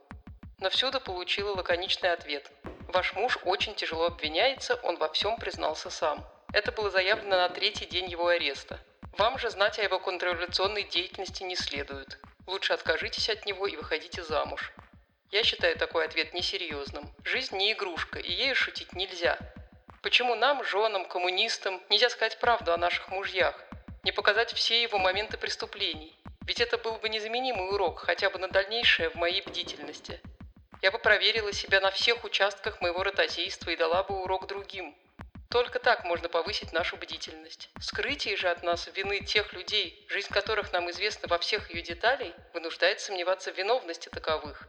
Но 0.60 0.70
всюду 0.70 1.02
получила 1.02 1.56
лаконичный 1.56 2.14
ответ. 2.14 2.52
Ваш 2.90 3.16
муж 3.16 3.40
очень 3.44 3.74
тяжело 3.74 4.06
обвиняется, 4.06 4.76
он 4.84 4.98
во 4.98 5.10
всем 5.10 5.38
признался 5.38 5.90
сам. 5.90 6.24
Это 6.52 6.72
было 6.72 6.90
заявлено 6.90 7.38
на 7.38 7.50
третий 7.50 7.86
день 7.86 8.10
его 8.10 8.28
ареста. 8.28 8.80
Вам 9.18 9.38
же 9.38 9.50
знать 9.50 9.78
о 9.80 9.84
его 9.84 10.00
контрреволюционной 10.00 10.84
деятельности 10.84 11.44
не 11.44 11.56
следует. 11.56 12.18
Лучше 12.48 12.74
откажитесь 12.74 13.30
от 13.30 13.46
него 13.46 13.68
и 13.68 13.76
выходите 13.76 14.24
замуж. 14.24 14.72
Я 15.32 15.44
считаю 15.44 15.78
такой 15.78 16.06
ответ 16.06 16.34
несерьезным. 16.34 17.14
Жизнь 17.24 17.56
не 17.56 17.74
игрушка, 17.74 18.18
и 18.18 18.32
ею 18.32 18.56
шутить 18.56 18.94
нельзя. 18.94 19.38
Почему 20.02 20.34
нам, 20.34 20.64
женам, 20.64 21.06
коммунистам, 21.06 21.82
нельзя 21.90 22.10
сказать 22.10 22.40
правду 22.40 22.74
о 22.74 22.78
наших 22.78 23.10
мужьях? 23.10 23.64
Не 24.04 24.12
показать 24.12 24.54
все 24.54 24.82
его 24.82 24.98
моменты 24.98 25.38
преступлений? 25.38 26.18
Ведь 26.48 26.62
это 26.62 26.80
был 26.80 26.94
бы 26.94 27.10
незаменимый 27.10 27.70
урок, 27.70 28.00
хотя 28.00 28.32
бы 28.32 28.40
на 28.40 28.48
дальнейшее 28.48 29.12
в 29.12 29.16
моей 29.16 29.42
бдительности. 29.42 30.20
Я 30.82 30.90
бы 30.90 30.98
проверила 30.98 31.54
себя 31.54 31.80
на 31.82 31.92
всех 31.92 32.24
участках 32.24 32.82
моего 32.82 33.04
ротозейства 33.04 33.70
и 33.70 33.76
дала 33.76 34.04
бы 34.04 34.24
урок 34.24 34.48
другим. 34.48 34.96
Только 35.52 35.80
так 35.80 36.04
можно 36.06 36.30
повысить 36.30 36.74
нашу 36.74 36.96
бдительность. 36.96 37.70
Скрытие 37.82 38.38
же 38.38 38.50
от 38.50 38.62
нас 38.62 38.88
вины 38.94 39.22
тех 39.22 39.52
людей, 39.54 40.06
жизнь 40.08 40.32
которых 40.32 40.72
нам 40.72 40.92
известна 40.92 41.28
во 41.28 41.40
всех 41.40 41.72
ее 41.72 41.82
деталей, 41.82 42.36
вынуждает 42.54 43.00
сомневаться 43.00 43.52
в 43.52 43.58
виновности 43.58 44.10
таковых. 44.10 44.68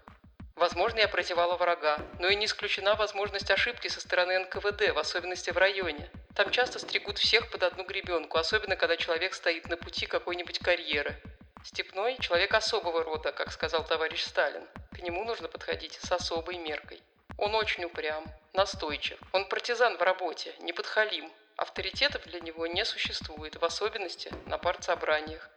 Возможно, 0.56 1.00
я 1.00 1.08
прозевала 1.08 1.58
врага, 1.58 1.98
но 2.18 2.28
и 2.28 2.34
не 2.34 2.46
исключена 2.46 2.94
возможность 2.94 3.50
ошибки 3.50 3.88
со 3.88 4.00
стороны 4.00 4.38
НКВД, 4.38 4.94
в 4.94 4.98
особенности 4.98 5.50
в 5.50 5.58
районе. 5.58 6.10
Там 6.34 6.50
часто 6.50 6.78
стригут 6.78 7.18
всех 7.18 7.50
под 7.50 7.62
одну 7.62 7.84
гребенку, 7.84 8.38
особенно 8.38 8.74
когда 8.74 8.96
человек 8.96 9.34
стоит 9.34 9.68
на 9.68 9.76
пути 9.76 10.06
какой-нибудь 10.06 10.60
карьеры. 10.60 11.20
Степной– 11.62 12.16
человек 12.20 12.54
особого 12.54 13.04
рода, 13.04 13.32
как 13.32 13.52
сказал 13.52 13.84
товарищ 13.84 14.24
Сталин. 14.24 14.66
К 14.92 15.02
нему 15.02 15.24
нужно 15.24 15.48
подходить 15.48 15.98
с 16.00 16.10
особой 16.10 16.56
меркой. 16.56 17.02
Он 17.36 17.54
очень 17.54 17.84
упрям, 17.84 18.24
настойчив. 18.54 19.18
Он 19.32 19.48
партизан 19.48 19.96
в 19.96 20.02
работе, 20.02 20.54
не 20.60 20.72
подхалим. 20.72 21.30
Авторитетов 21.56 22.26
для 22.26 22.40
него 22.40 22.66
не 22.66 22.84
существует, 22.84 23.56
в 23.56 23.64
особенности 23.64 24.32
на 24.46 24.58
партсобраниях. 24.58 25.50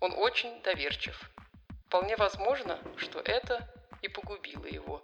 Он 0.00 0.12
очень 0.12 0.60
доверчив. 0.62 1.30
Вполне 1.86 2.16
возможно, 2.16 2.78
что 2.96 3.20
это 3.20 3.68
и 4.02 4.08
погубило 4.08 4.66
его. 4.66 5.00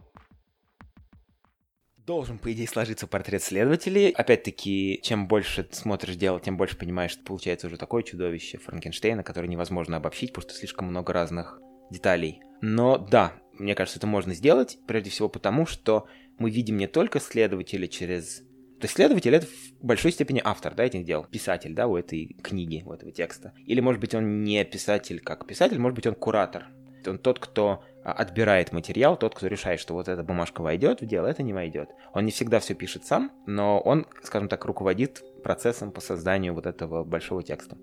Должен, 1.96 2.38
по 2.38 2.52
идее, 2.52 2.66
сложиться 2.66 3.06
портрет 3.06 3.44
следователей. 3.44 4.10
Опять-таки, 4.10 5.00
чем 5.04 5.28
больше 5.28 5.68
смотришь 5.70 6.16
дело, 6.16 6.40
тем 6.40 6.56
больше 6.56 6.76
понимаешь, 6.76 7.12
что 7.12 7.22
получается 7.22 7.68
уже 7.68 7.76
такое 7.76 8.02
чудовище 8.02 8.58
Франкенштейна, 8.58 9.22
которое 9.22 9.46
невозможно 9.46 9.98
обобщить, 9.98 10.32
потому 10.32 10.50
что 10.50 10.58
слишком 10.58 10.88
много 10.88 11.12
разных 11.12 11.60
деталей. 11.90 12.40
Но 12.60 12.98
да, 12.98 13.34
мне 13.52 13.76
кажется, 13.76 14.00
это 14.00 14.08
можно 14.08 14.34
сделать, 14.34 14.78
прежде 14.88 15.10
всего 15.10 15.28
потому, 15.28 15.66
что 15.66 16.08
мы 16.42 16.50
видим 16.50 16.76
не 16.76 16.88
только 16.88 17.20
следователя 17.20 17.86
через... 17.86 18.40
То 18.80 18.86
есть 18.86 18.96
следователь— 18.96 19.32
это 19.36 19.46
в 19.46 19.86
большой 19.86 20.10
степени 20.10 20.40
автор, 20.44 20.74
да, 20.74 20.84
этих 20.84 21.04
дел, 21.04 21.24
писатель, 21.24 21.72
да, 21.72 21.86
у 21.86 21.96
этой 21.96 22.36
книги, 22.42 22.82
у 22.84 22.92
этого 22.92 23.12
текста. 23.12 23.52
Или, 23.64 23.80
может 23.80 24.00
быть, 24.00 24.12
он 24.14 24.42
не 24.42 24.64
писатель 24.64 25.20
как 25.20 25.46
писатель, 25.46 25.78
может 25.78 25.94
быть, 25.94 26.06
он 26.08 26.16
куратор. 26.16 26.66
Он 27.06 27.18
тот, 27.18 27.38
кто 27.38 27.84
а, 28.04 28.12
отбирает 28.12 28.72
материал, 28.72 29.16
тот, 29.16 29.36
кто 29.36 29.46
решает, 29.46 29.78
что 29.78 29.94
вот 29.94 30.08
эта 30.08 30.24
бумажка 30.24 30.62
войдет 30.62 31.00
в 31.00 31.06
дело, 31.06 31.28
это 31.28 31.44
не 31.44 31.52
войдет. 31.52 31.90
Он 32.12 32.24
не 32.24 32.32
всегда 32.32 32.58
все 32.58 32.74
пишет 32.74 33.04
сам, 33.04 33.30
но 33.46 33.80
он, 33.80 34.06
скажем 34.24 34.48
так, 34.48 34.64
руководит 34.64 35.22
процессом 35.44 35.92
по 35.92 36.00
созданию 36.00 36.52
вот 36.54 36.66
этого 36.66 37.04
большого 37.04 37.44
текста. 37.44 37.76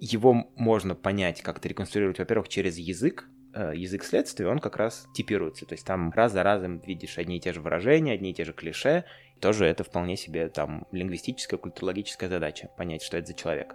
Его 0.00 0.50
можно 0.56 0.94
понять, 0.94 1.42
как-то 1.42 1.68
реконструировать, 1.68 2.18
во-первых, 2.18 2.48
через 2.48 2.78
язык, 2.78 3.28
язык 3.74 4.04
следствия, 4.04 4.48
он 4.48 4.58
как 4.58 4.76
раз 4.76 5.06
типируется. 5.14 5.66
То 5.66 5.74
есть 5.74 5.86
там 5.86 6.10
раз 6.10 6.32
за 6.32 6.42
разом 6.42 6.78
видишь 6.78 7.18
одни 7.18 7.38
и 7.38 7.40
те 7.40 7.52
же 7.52 7.60
выражения, 7.60 8.12
одни 8.12 8.30
и 8.30 8.34
те 8.34 8.44
же 8.44 8.52
клише. 8.52 9.04
Тоже 9.40 9.66
это 9.66 9.84
вполне 9.84 10.16
себе 10.16 10.48
там 10.48 10.86
лингвистическая, 10.92 11.58
культурологическая 11.58 12.28
задача, 12.28 12.70
понять, 12.76 13.02
что 13.02 13.18
это 13.18 13.28
за 13.28 13.34
человек. 13.34 13.74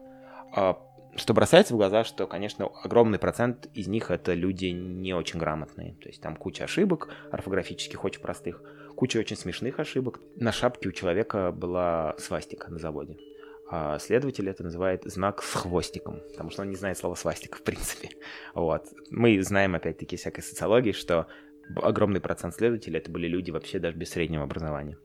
А 0.54 0.80
что 1.15 1.34
бросается 1.34 1.74
в 1.74 1.78
глаза, 1.78 2.04
что, 2.04 2.26
конечно, 2.26 2.65
огромный 2.84 3.20
процент 3.20 3.67
из 3.74 3.88
них 3.88 4.12
это 4.12 4.34
люди 4.34 4.67
не 4.67 5.13
очень 5.13 5.39
грамотные. 5.39 5.94
То 5.96 6.08
есть 6.08 6.22
там 6.22 6.36
куча 6.36 6.63
ошибок 6.63 7.10
орфографических, 7.32 8.04
очень 8.04 8.22
простых, 8.22 8.62
куча 8.96 9.17
очень 9.17 9.36
смешных 9.36 9.80
ошибок. 9.80 10.20
На 10.36 10.52
шапке 10.52 10.89
у 10.89 10.91
человека 10.91 11.52
была 11.52 12.15
свастика 12.17 12.72
на 12.72 12.80
заводе. 12.80 13.17
А 13.73 13.97
следователь 13.99 14.49
это 14.49 14.63
называет 14.63 15.03
знак 15.05 15.41
с 15.41 15.53
хвостиком, 15.53 16.19
потому 16.31 16.49
что 16.49 16.63
он 16.63 16.69
не 16.69 16.75
знает 16.75 16.97
слова 16.97 17.15
свастика 17.15 17.57
в 17.57 17.63
принципе. 17.63 18.10
Вот. 18.53 18.88
Мы 19.10 19.41
знаем, 19.41 19.75
опять-таки, 19.75 20.17
всякой 20.17 20.41
социологии, 20.41 20.91
что 20.91 21.27
огромный 21.77 22.19
процент 22.19 22.53
следователей 22.53 22.99
это 22.99 23.10
были 23.10 23.27
люди 23.27 23.49
вообще 23.49 23.79
даже 23.79 23.95
без 23.95 24.10
среднего 24.10 24.43
образования. 24.43 24.97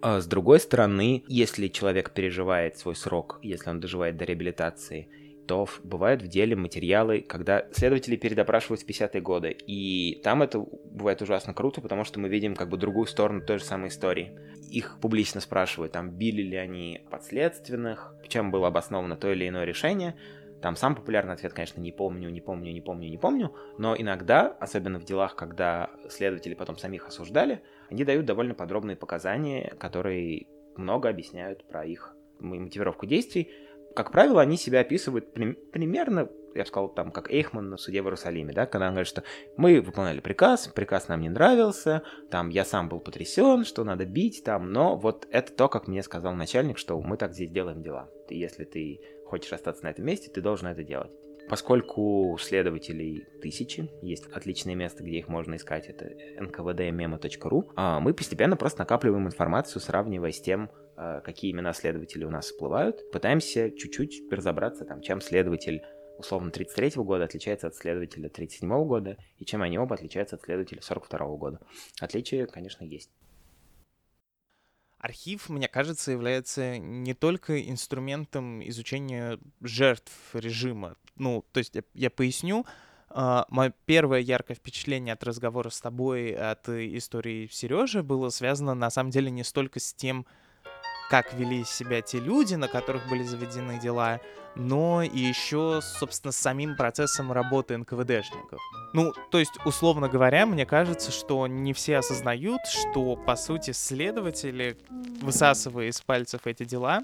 А 0.00 0.18
с 0.18 0.26
другой 0.26 0.60
стороны, 0.60 1.24
если 1.28 1.68
человек 1.68 2.12
переживает 2.12 2.78
свой 2.78 2.96
срок, 2.96 3.38
если 3.42 3.68
он 3.68 3.80
доживает 3.80 4.16
до 4.16 4.24
реабилитации, 4.24 5.08
то 5.46 5.66
бывают 5.82 6.22
в 6.22 6.28
деле 6.28 6.54
материалы, 6.56 7.20
когда 7.20 7.66
следователи 7.72 8.16
передопрашивают 8.16 8.82
в 8.82 8.88
50-е 8.88 9.20
годы. 9.20 9.50
И 9.66 10.20
там 10.22 10.42
это 10.42 10.60
бывает 10.60 11.22
ужасно 11.22 11.54
круто, 11.54 11.80
потому 11.80 12.04
что 12.04 12.20
мы 12.20 12.28
видим 12.28 12.54
как 12.54 12.68
бы 12.68 12.76
другую 12.76 13.06
сторону 13.06 13.44
той 13.44 13.58
же 13.58 13.64
самой 13.64 13.88
истории. 13.88 14.38
Их 14.70 14.98
публично 15.00 15.40
спрашивают, 15.40 15.92
там, 15.92 16.10
били 16.10 16.42
ли 16.42 16.56
они 16.56 17.00
подследственных, 17.10 18.14
чем 18.28 18.50
было 18.50 18.68
обосновано 18.68 19.16
то 19.16 19.32
или 19.32 19.48
иное 19.48 19.64
решение. 19.64 20.14
Там 20.62 20.76
сам 20.76 20.94
популярный 20.94 21.34
ответ, 21.34 21.52
конечно, 21.52 21.80
не 21.80 21.90
помню, 21.90 22.28
не 22.30 22.40
помню, 22.40 22.72
не 22.72 22.82
помню, 22.82 23.08
не 23.08 23.16
помню, 23.18 23.54
но 23.78 23.96
иногда, 23.96 24.46
особенно 24.60 25.00
в 25.00 25.04
делах, 25.04 25.34
когда 25.34 25.90
следователи 26.08 26.54
потом 26.54 26.76
самих 26.76 27.08
осуждали, 27.08 27.62
они 27.88 28.04
дают 28.04 28.26
довольно 28.26 28.54
подробные 28.54 28.96
показания, 28.96 29.74
которые 29.78 30.46
много 30.76 31.08
объясняют 31.08 31.66
про 31.66 31.84
их 31.84 32.14
мотивировку 32.40 33.06
действий, 33.06 33.50
как 33.94 34.12
правило, 34.12 34.40
они 34.40 34.56
себя 34.56 34.80
описывают 34.80 35.32
при, 35.32 35.52
примерно, 35.52 36.28
я 36.54 36.62
бы 36.62 36.66
сказал, 36.66 36.88
там, 36.88 37.10
как 37.10 37.30
Эйхман 37.30 37.70
на 37.70 37.76
суде 37.76 38.02
в 38.02 38.06
Иерусалиме, 38.06 38.52
да, 38.52 38.66
когда 38.66 38.86
он 38.88 38.92
говорит, 38.92 39.08
что 39.08 39.22
мы 39.56 39.80
выполняли 39.80 40.20
приказ, 40.20 40.68
приказ 40.68 41.08
нам 41.08 41.20
не 41.20 41.28
нравился, 41.28 42.02
там, 42.30 42.48
я 42.48 42.64
сам 42.64 42.88
был 42.88 43.00
потрясен, 43.00 43.64
что 43.64 43.84
надо 43.84 44.04
бить, 44.04 44.42
там, 44.44 44.72
но 44.72 44.96
вот 44.96 45.26
это 45.30 45.52
то, 45.52 45.68
как 45.68 45.88
мне 45.88 46.02
сказал 46.02 46.34
начальник, 46.34 46.78
что 46.78 47.00
мы 47.00 47.16
так 47.16 47.34
здесь 47.34 47.50
делаем 47.50 47.82
дела. 47.82 48.10
И 48.28 48.38
если 48.38 48.64
ты 48.64 49.00
хочешь 49.26 49.52
остаться 49.52 49.84
на 49.84 49.90
этом 49.90 50.04
месте, 50.04 50.30
ты 50.30 50.40
должен 50.40 50.68
это 50.68 50.82
делать. 50.82 51.12
Поскольку 51.48 52.38
следователей 52.40 53.26
тысячи, 53.42 53.90
есть 54.02 54.26
отличное 54.32 54.76
место, 54.76 55.02
где 55.02 55.18
их 55.18 55.26
можно 55.26 55.56
искать, 55.56 55.88
это 55.88 56.08
nkvdmemo.ru, 56.40 57.72
а 57.74 57.98
мы 57.98 58.14
постепенно 58.14 58.56
просто 58.56 58.80
накапливаем 58.80 59.26
информацию, 59.26 59.82
сравнивая 59.82 60.30
с 60.30 60.40
тем, 60.40 60.70
какие 61.24 61.52
имена 61.52 61.72
следователей 61.72 62.26
у 62.26 62.30
нас 62.30 62.46
всплывают. 62.46 63.10
Пытаемся 63.10 63.70
чуть-чуть 63.70 64.30
разобраться, 64.30 64.84
там, 64.84 65.00
чем 65.00 65.20
следователь 65.20 65.82
условно 66.18 66.50
33 66.50 67.02
года 67.02 67.24
отличается 67.24 67.66
от 67.66 67.74
следователя 67.74 68.28
37 68.28 68.68
года, 68.84 69.16
и 69.38 69.44
чем 69.44 69.62
они 69.62 69.78
оба 69.78 69.94
отличаются 69.94 70.36
от 70.36 70.42
следователя 70.42 70.82
42 70.82 71.36
года. 71.36 71.60
Отличия, 72.00 72.46
конечно, 72.46 72.84
есть. 72.84 73.10
Архив, 74.98 75.48
мне 75.48 75.66
кажется, 75.66 76.12
является 76.12 76.76
не 76.76 77.14
только 77.14 77.58
инструментом 77.62 78.62
изучения 78.68 79.38
жертв 79.62 80.12
режима. 80.34 80.96
Ну, 81.16 81.42
то 81.52 81.58
есть 81.58 81.74
я, 81.74 81.82
я 81.94 82.10
поясню. 82.10 82.66
Uh, 83.08 83.44
мое 83.48 83.74
первое 83.86 84.20
яркое 84.20 84.56
впечатление 84.56 85.14
от 85.14 85.24
разговора 85.24 85.70
с 85.70 85.80
тобой, 85.80 86.32
от 86.32 86.68
истории 86.68 87.48
Сережи, 87.50 88.04
было 88.04 88.28
связано 88.28 88.74
на 88.74 88.88
самом 88.88 89.10
деле 89.10 89.32
не 89.32 89.42
столько 89.42 89.80
с 89.80 89.92
тем, 89.92 90.26
как 91.10 91.34
вели 91.34 91.64
себя 91.64 92.02
те 92.02 92.20
люди, 92.20 92.54
на 92.54 92.68
которых 92.68 93.08
были 93.08 93.24
заведены 93.24 93.80
дела, 93.80 94.20
но 94.54 95.02
и 95.02 95.18
еще, 95.18 95.80
собственно, 95.82 96.30
с 96.30 96.36
самим 96.36 96.76
процессом 96.76 97.32
работы 97.32 97.76
НКВДшников. 97.76 98.60
Ну, 98.92 99.12
то 99.32 99.40
есть, 99.40 99.52
условно 99.64 100.08
говоря, 100.08 100.46
мне 100.46 100.66
кажется, 100.66 101.10
что 101.10 101.48
не 101.48 101.72
все 101.72 101.98
осознают, 101.98 102.60
что, 102.66 103.16
по 103.16 103.34
сути, 103.34 103.72
следователи, 103.72 104.78
высасывая 105.20 105.88
из 105.88 106.00
пальцев 106.00 106.46
эти 106.46 106.64
дела, 106.64 107.00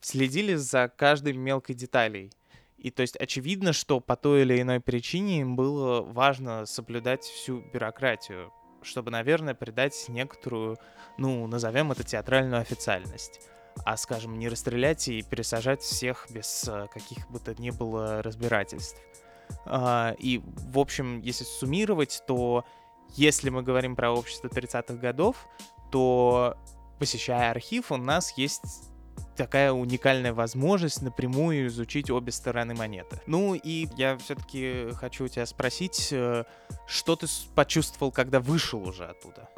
следили 0.00 0.54
за 0.54 0.90
каждой 0.94 1.34
мелкой 1.34 1.74
деталей. 1.74 2.30
И 2.78 2.90
то 2.90 3.02
есть 3.02 3.16
очевидно, 3.16 3.74
что 3.74 4.00
по 4.00 4.16
той 4.16 4.42
или 4.42 4.60
иной 4.62 4.80
причине 4.80 5.40
им 5.40 5.56
было 5.56 6.00
важно 6.00 6.64
соблюдать 6.64 7.24
всю 7.24 7.60
бюрократию, 7.60 8.52
чтобы, 8.82 9.10
наверное, 9.10 9.54
придать 9.54 10.06
некоторую, 10.08 10.78
ну, 11.16 11.46
назовем 11.46 11.92
это 11.92 12.04
театральную 12.04 12.60
официальность. 12.60 13.40
А, 13.84 13.96
скажем, 13.96 14.38
не 14.38 14.48
расстрелять 14.48 15.08
и 15.08 15.22
пересажать 15.22 15.82
всех 15.82 16.26
без 16.30 16.66
э, 16.68 16.88
каких 16.92 17.30
бы 17.30 17.38
то 17.38 17.54
ни 17.60 17.70
было 17.70 18.22
разбирательств. 18.22 19.00
А, 19.64 20.14
и, 20.18 20.42
в 20.44 20.78
общем, 20.78 21.20
если 21.20 21.44
суммировать, 21.44 22.22
то 22.26 22.64
если 23.14 23.50
мы 23.50 23.62
говорим 23.62 23.96
про 23.96 24.10
общество 24.10 24.48
30-х 24.48 24.94
годов, 24.94 25.46
то, 25.90 26.56
посещая 26.98 27.50
архив, 27.50 27.92
у 27.92 27.96
нас 27.96 28.36
есть 28.36 28.90
такая 29.38 29.72
уникальная 29.72 30.34
возможность 30.34 31.00
напрямую 31.00 31.68
изучить 31.68 32.10
обе 32.10 32.32
стороны 32.32 32.74
монеты. 32.74 33.20
Ну 33.26 33.54
и 33.54 33.88
я 33.96 34.18
все-таки 34.18 34.88
хочу 34.94 35.24
у 35.24 35.28
тебя 35.28 35.46
спросить, 35.46 36.08
э, 36.10 36.44
что 36.86 37.16
ты 37.16 37.26
почувствовал, 37.54 38.12
когда 38.12 38.40
вышел 38.40 38.82
уже 38.82 39.06
оттуда? 39.06 39.48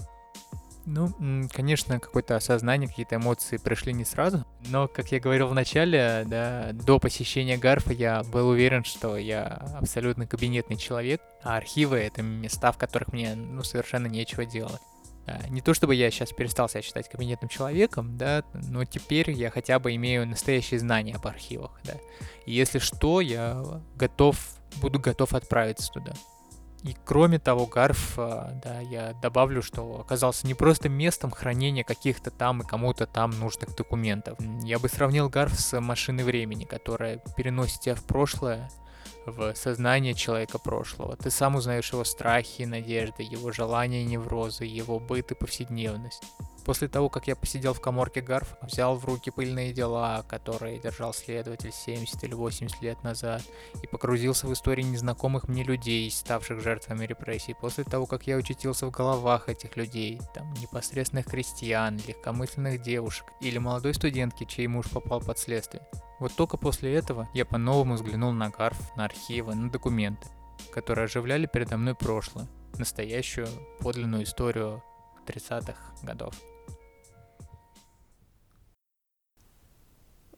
Ну, 0.87 1.09
конечно, 1.53 2.01
какое-то 2.01 2.37
осознание, 2.37 2.89
какие-то 2.89 3.17
эмоции 3.17 3.59
пришли 3.59 3.93
не 3.93 4.05
сразу, 4.05 4.45
но, 4.69 4.89
как 4.89 5.13
я 5.13 5.21
говорил 5.21 5.47
в 5.47 5.55
начале, 5.55 6.25
да, 6.27 6.71
до 6.73 6.99
посещения 6.99 7.57
Гарфа 7.59 7.93
я 7.93 8.23
был 8.25 8.49
уверен, 8.49 8.83
что 8.85 9.17
я 9.17 9.45
абсолютно 9.79 10.27
кабинетный 10.27 10.77
человек, 10.77 11.21
а 11.43 11.57
архивы— 11.57 11.99
это 11.99 12.23
места, 12.23 12.73
в 12.73 12.79
которых 12.79 13.13
мне, 13.13 13.35
ну, 13.35 13.63
совершенно 13.63 14.07
нечего 14.07 14.45
делать. 14.45 14.81
А, 15.31 15.49
не 15.49 15.61
то 15.61 15.75
чтобы 15.75 15.95
я 15.95 16.11
сейчас 16.11 16.33
перестал 16.33 16.69
себя 16.69 16.83
считать 16.83 17.09
кабинетным 17.09 17.49
человеком, 17.49 18.17
да, 18.17 18.43
но 18.53 18.85
теперь 18.85 19.31
я 19.31 19.51
хотя 19.51 19.79
бы 19.79 19.95
имею 19.95 20.27
настоящие 20.27 20.81
знания 20.81 21.15
об 21.15 21.27
архивах, 21.27 21.81
да. 21.85 21.95
И 22.47 22.53
если 22.53 22.79
что, 22.79 23.21
я 23.21 23.63
готов, 23.95 24.37
буду 24.81 24.99
готов 24.99 25.35
отправиться 25.35 25.93
туда. 25.93 26.15
И 26.83 26.97
кроме 27.05 27.39
того, 27.39 27.67
Гарф, 27.67 28.19
а, 28.19 28.59
да, 28.65 28.81
я 28.81 29.13
добавлю, 29.23 29.63
что 29.63 30.01
оказался 30.01 30.47
не 30.47 30.55
просто 30.55 30.89
местом 30.89 31.31
хранения 31.31 31.85
каких-то 31.85 32.31
там 32.31 32.63
и 32.63 32.67
кому-то 32.67 33.07
там 33.07 33.31
нужных 33.39 33.77
документов. 33.77 34.39
Я 34.63 34.79
бы 34.79 34.89
сравнил 34.89 35.29
Гарф 35.29 35.61
с 35.61 35.79
машиной 35.79 36.25
времени, 36.25 36.65
которая 36.65 37.23
переносит 37.37 37.81
тебя 37.81 37.95
в 37.95 38.03
прошлое, 38.05 38.71
в 39.27 39.55
сознание 39.55 40.15
человека 40.15 40.59
прошлого. 40.59 41.17
Ты 41.17 41.31
сам 41.31 41.57
узнаешь 41.57 41.93
его 41.93 42.05
страхи 42.05 42.63
и 42.63 42.67
надежды, 42.67 43.23
его 43.23 43.53
желания 43.53 44.03
и 44.03 44.07
неврозы, 44.07 44.65
его 44.65 44.99
быт 44.99 45.33
и 45.33 45.35
повседневность. 45.35 46.23
После 46.71 46.87
того, 46.87 47.09
как 47.09 47.27
я 47.27 47.35
посидел 47.35 47.75
в 47.75 47.81
коморке 47.81 48.21
Гарф, 48.21 48.55
взял 48.63 48.95
в 48.95 49.05
руки 49.05 49.33
пыльные 49.33 49.73
дела, 49.73 50.23
которые 50.29 50.79
держал 50.79 51.13
следователь 51.13 51.73
70 51.73 52.23
или 52.23 52.33
80 52.33 52.81
лет 52.81 53.03
назад, 53.03 53.43
и 53.83 53.89
погрузился 53.89 54.47
в 54.47 54.53
истории 54.53 54.85
незнакомых 54.85 55.49
мне 55.49 55.65
людей, 55.65 56.09
ставших 56.09 56.61
жертвами 56.61 57.07
репрессий. 57.07 57.57
После 57.61 57.83
того, 57.83 58.07
как 58.07 58.29
я 58.29 58.37
учтился 58.37 58.87
в 58.87 58.93
головах 58.93 59.49
этих 59.49 59.77
людей, 59.77 60.21
там, 60.33 60.55
непосредственных 60.61 61.27
крестьян, 61.27 62.01
легкомысленных 62.07 62.81
девушек 62.81 63.27
или 63.41 63.59
молодой 63.59 63.93
студентки, 63.93 64.45
чей 64.45 64.69
муж 64.69 64.87
попал 64.91 65.21
под 65.21 65.41
следствие. 65.41 65.83
Вот 66.21 66.37
только 66.37 66.57
после 66.57 66.95
этого 66.95 67.29
я 67.35 67.45
по-новому 67.45 67.95
взглянул 67.95 68.31
на 68.31 68.49
Гарф, 68.49 68.95
на 68.95 69.07
архивы, 69.07 69.57
на 69.57 69.73
документы, 69.73 70.29
которые 70.73 71.07
оживляли 71.07 71.47
передо 71.47 71.77
мной 71.77 71.97
прошлое, 71.97 72.47
настоящую 72.79 73.49
подлинную 73.81 74.23
историю 74.23 74.85
30-х 75.27 75.75
годов. 76.05 76.33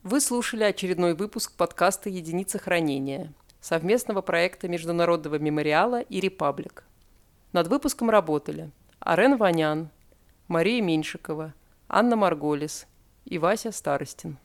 Вы 0.02 0.20
слушали 0.20 0.64
очередной 0.64 1.14
выпуск 1.14 1.52
подкаста 1.56 2.10
«Единица 2.10 2.58
хранения» 2.58 3.32
совместного 3.60 4.20
проекта 4.20 4.66
Международного 4.66 5.38
мемориала 5.38 6.00
и 6.00 6.18
«Репаблик». 6.18 6.82
Над 7.52 7.68
выпуском 7.68 8.10
работали 8.10 8.72
Арен 8.98 9.36
Ванян, 9.36 9.90
Мария 10.48 10.82
Меньшикова, 10.82 11.54
Анна 11.86 12.16
Марголис 12.16 12.88
и 13.26 13.38
Вася 13.38 13.70
Старостин. 13.70 14.38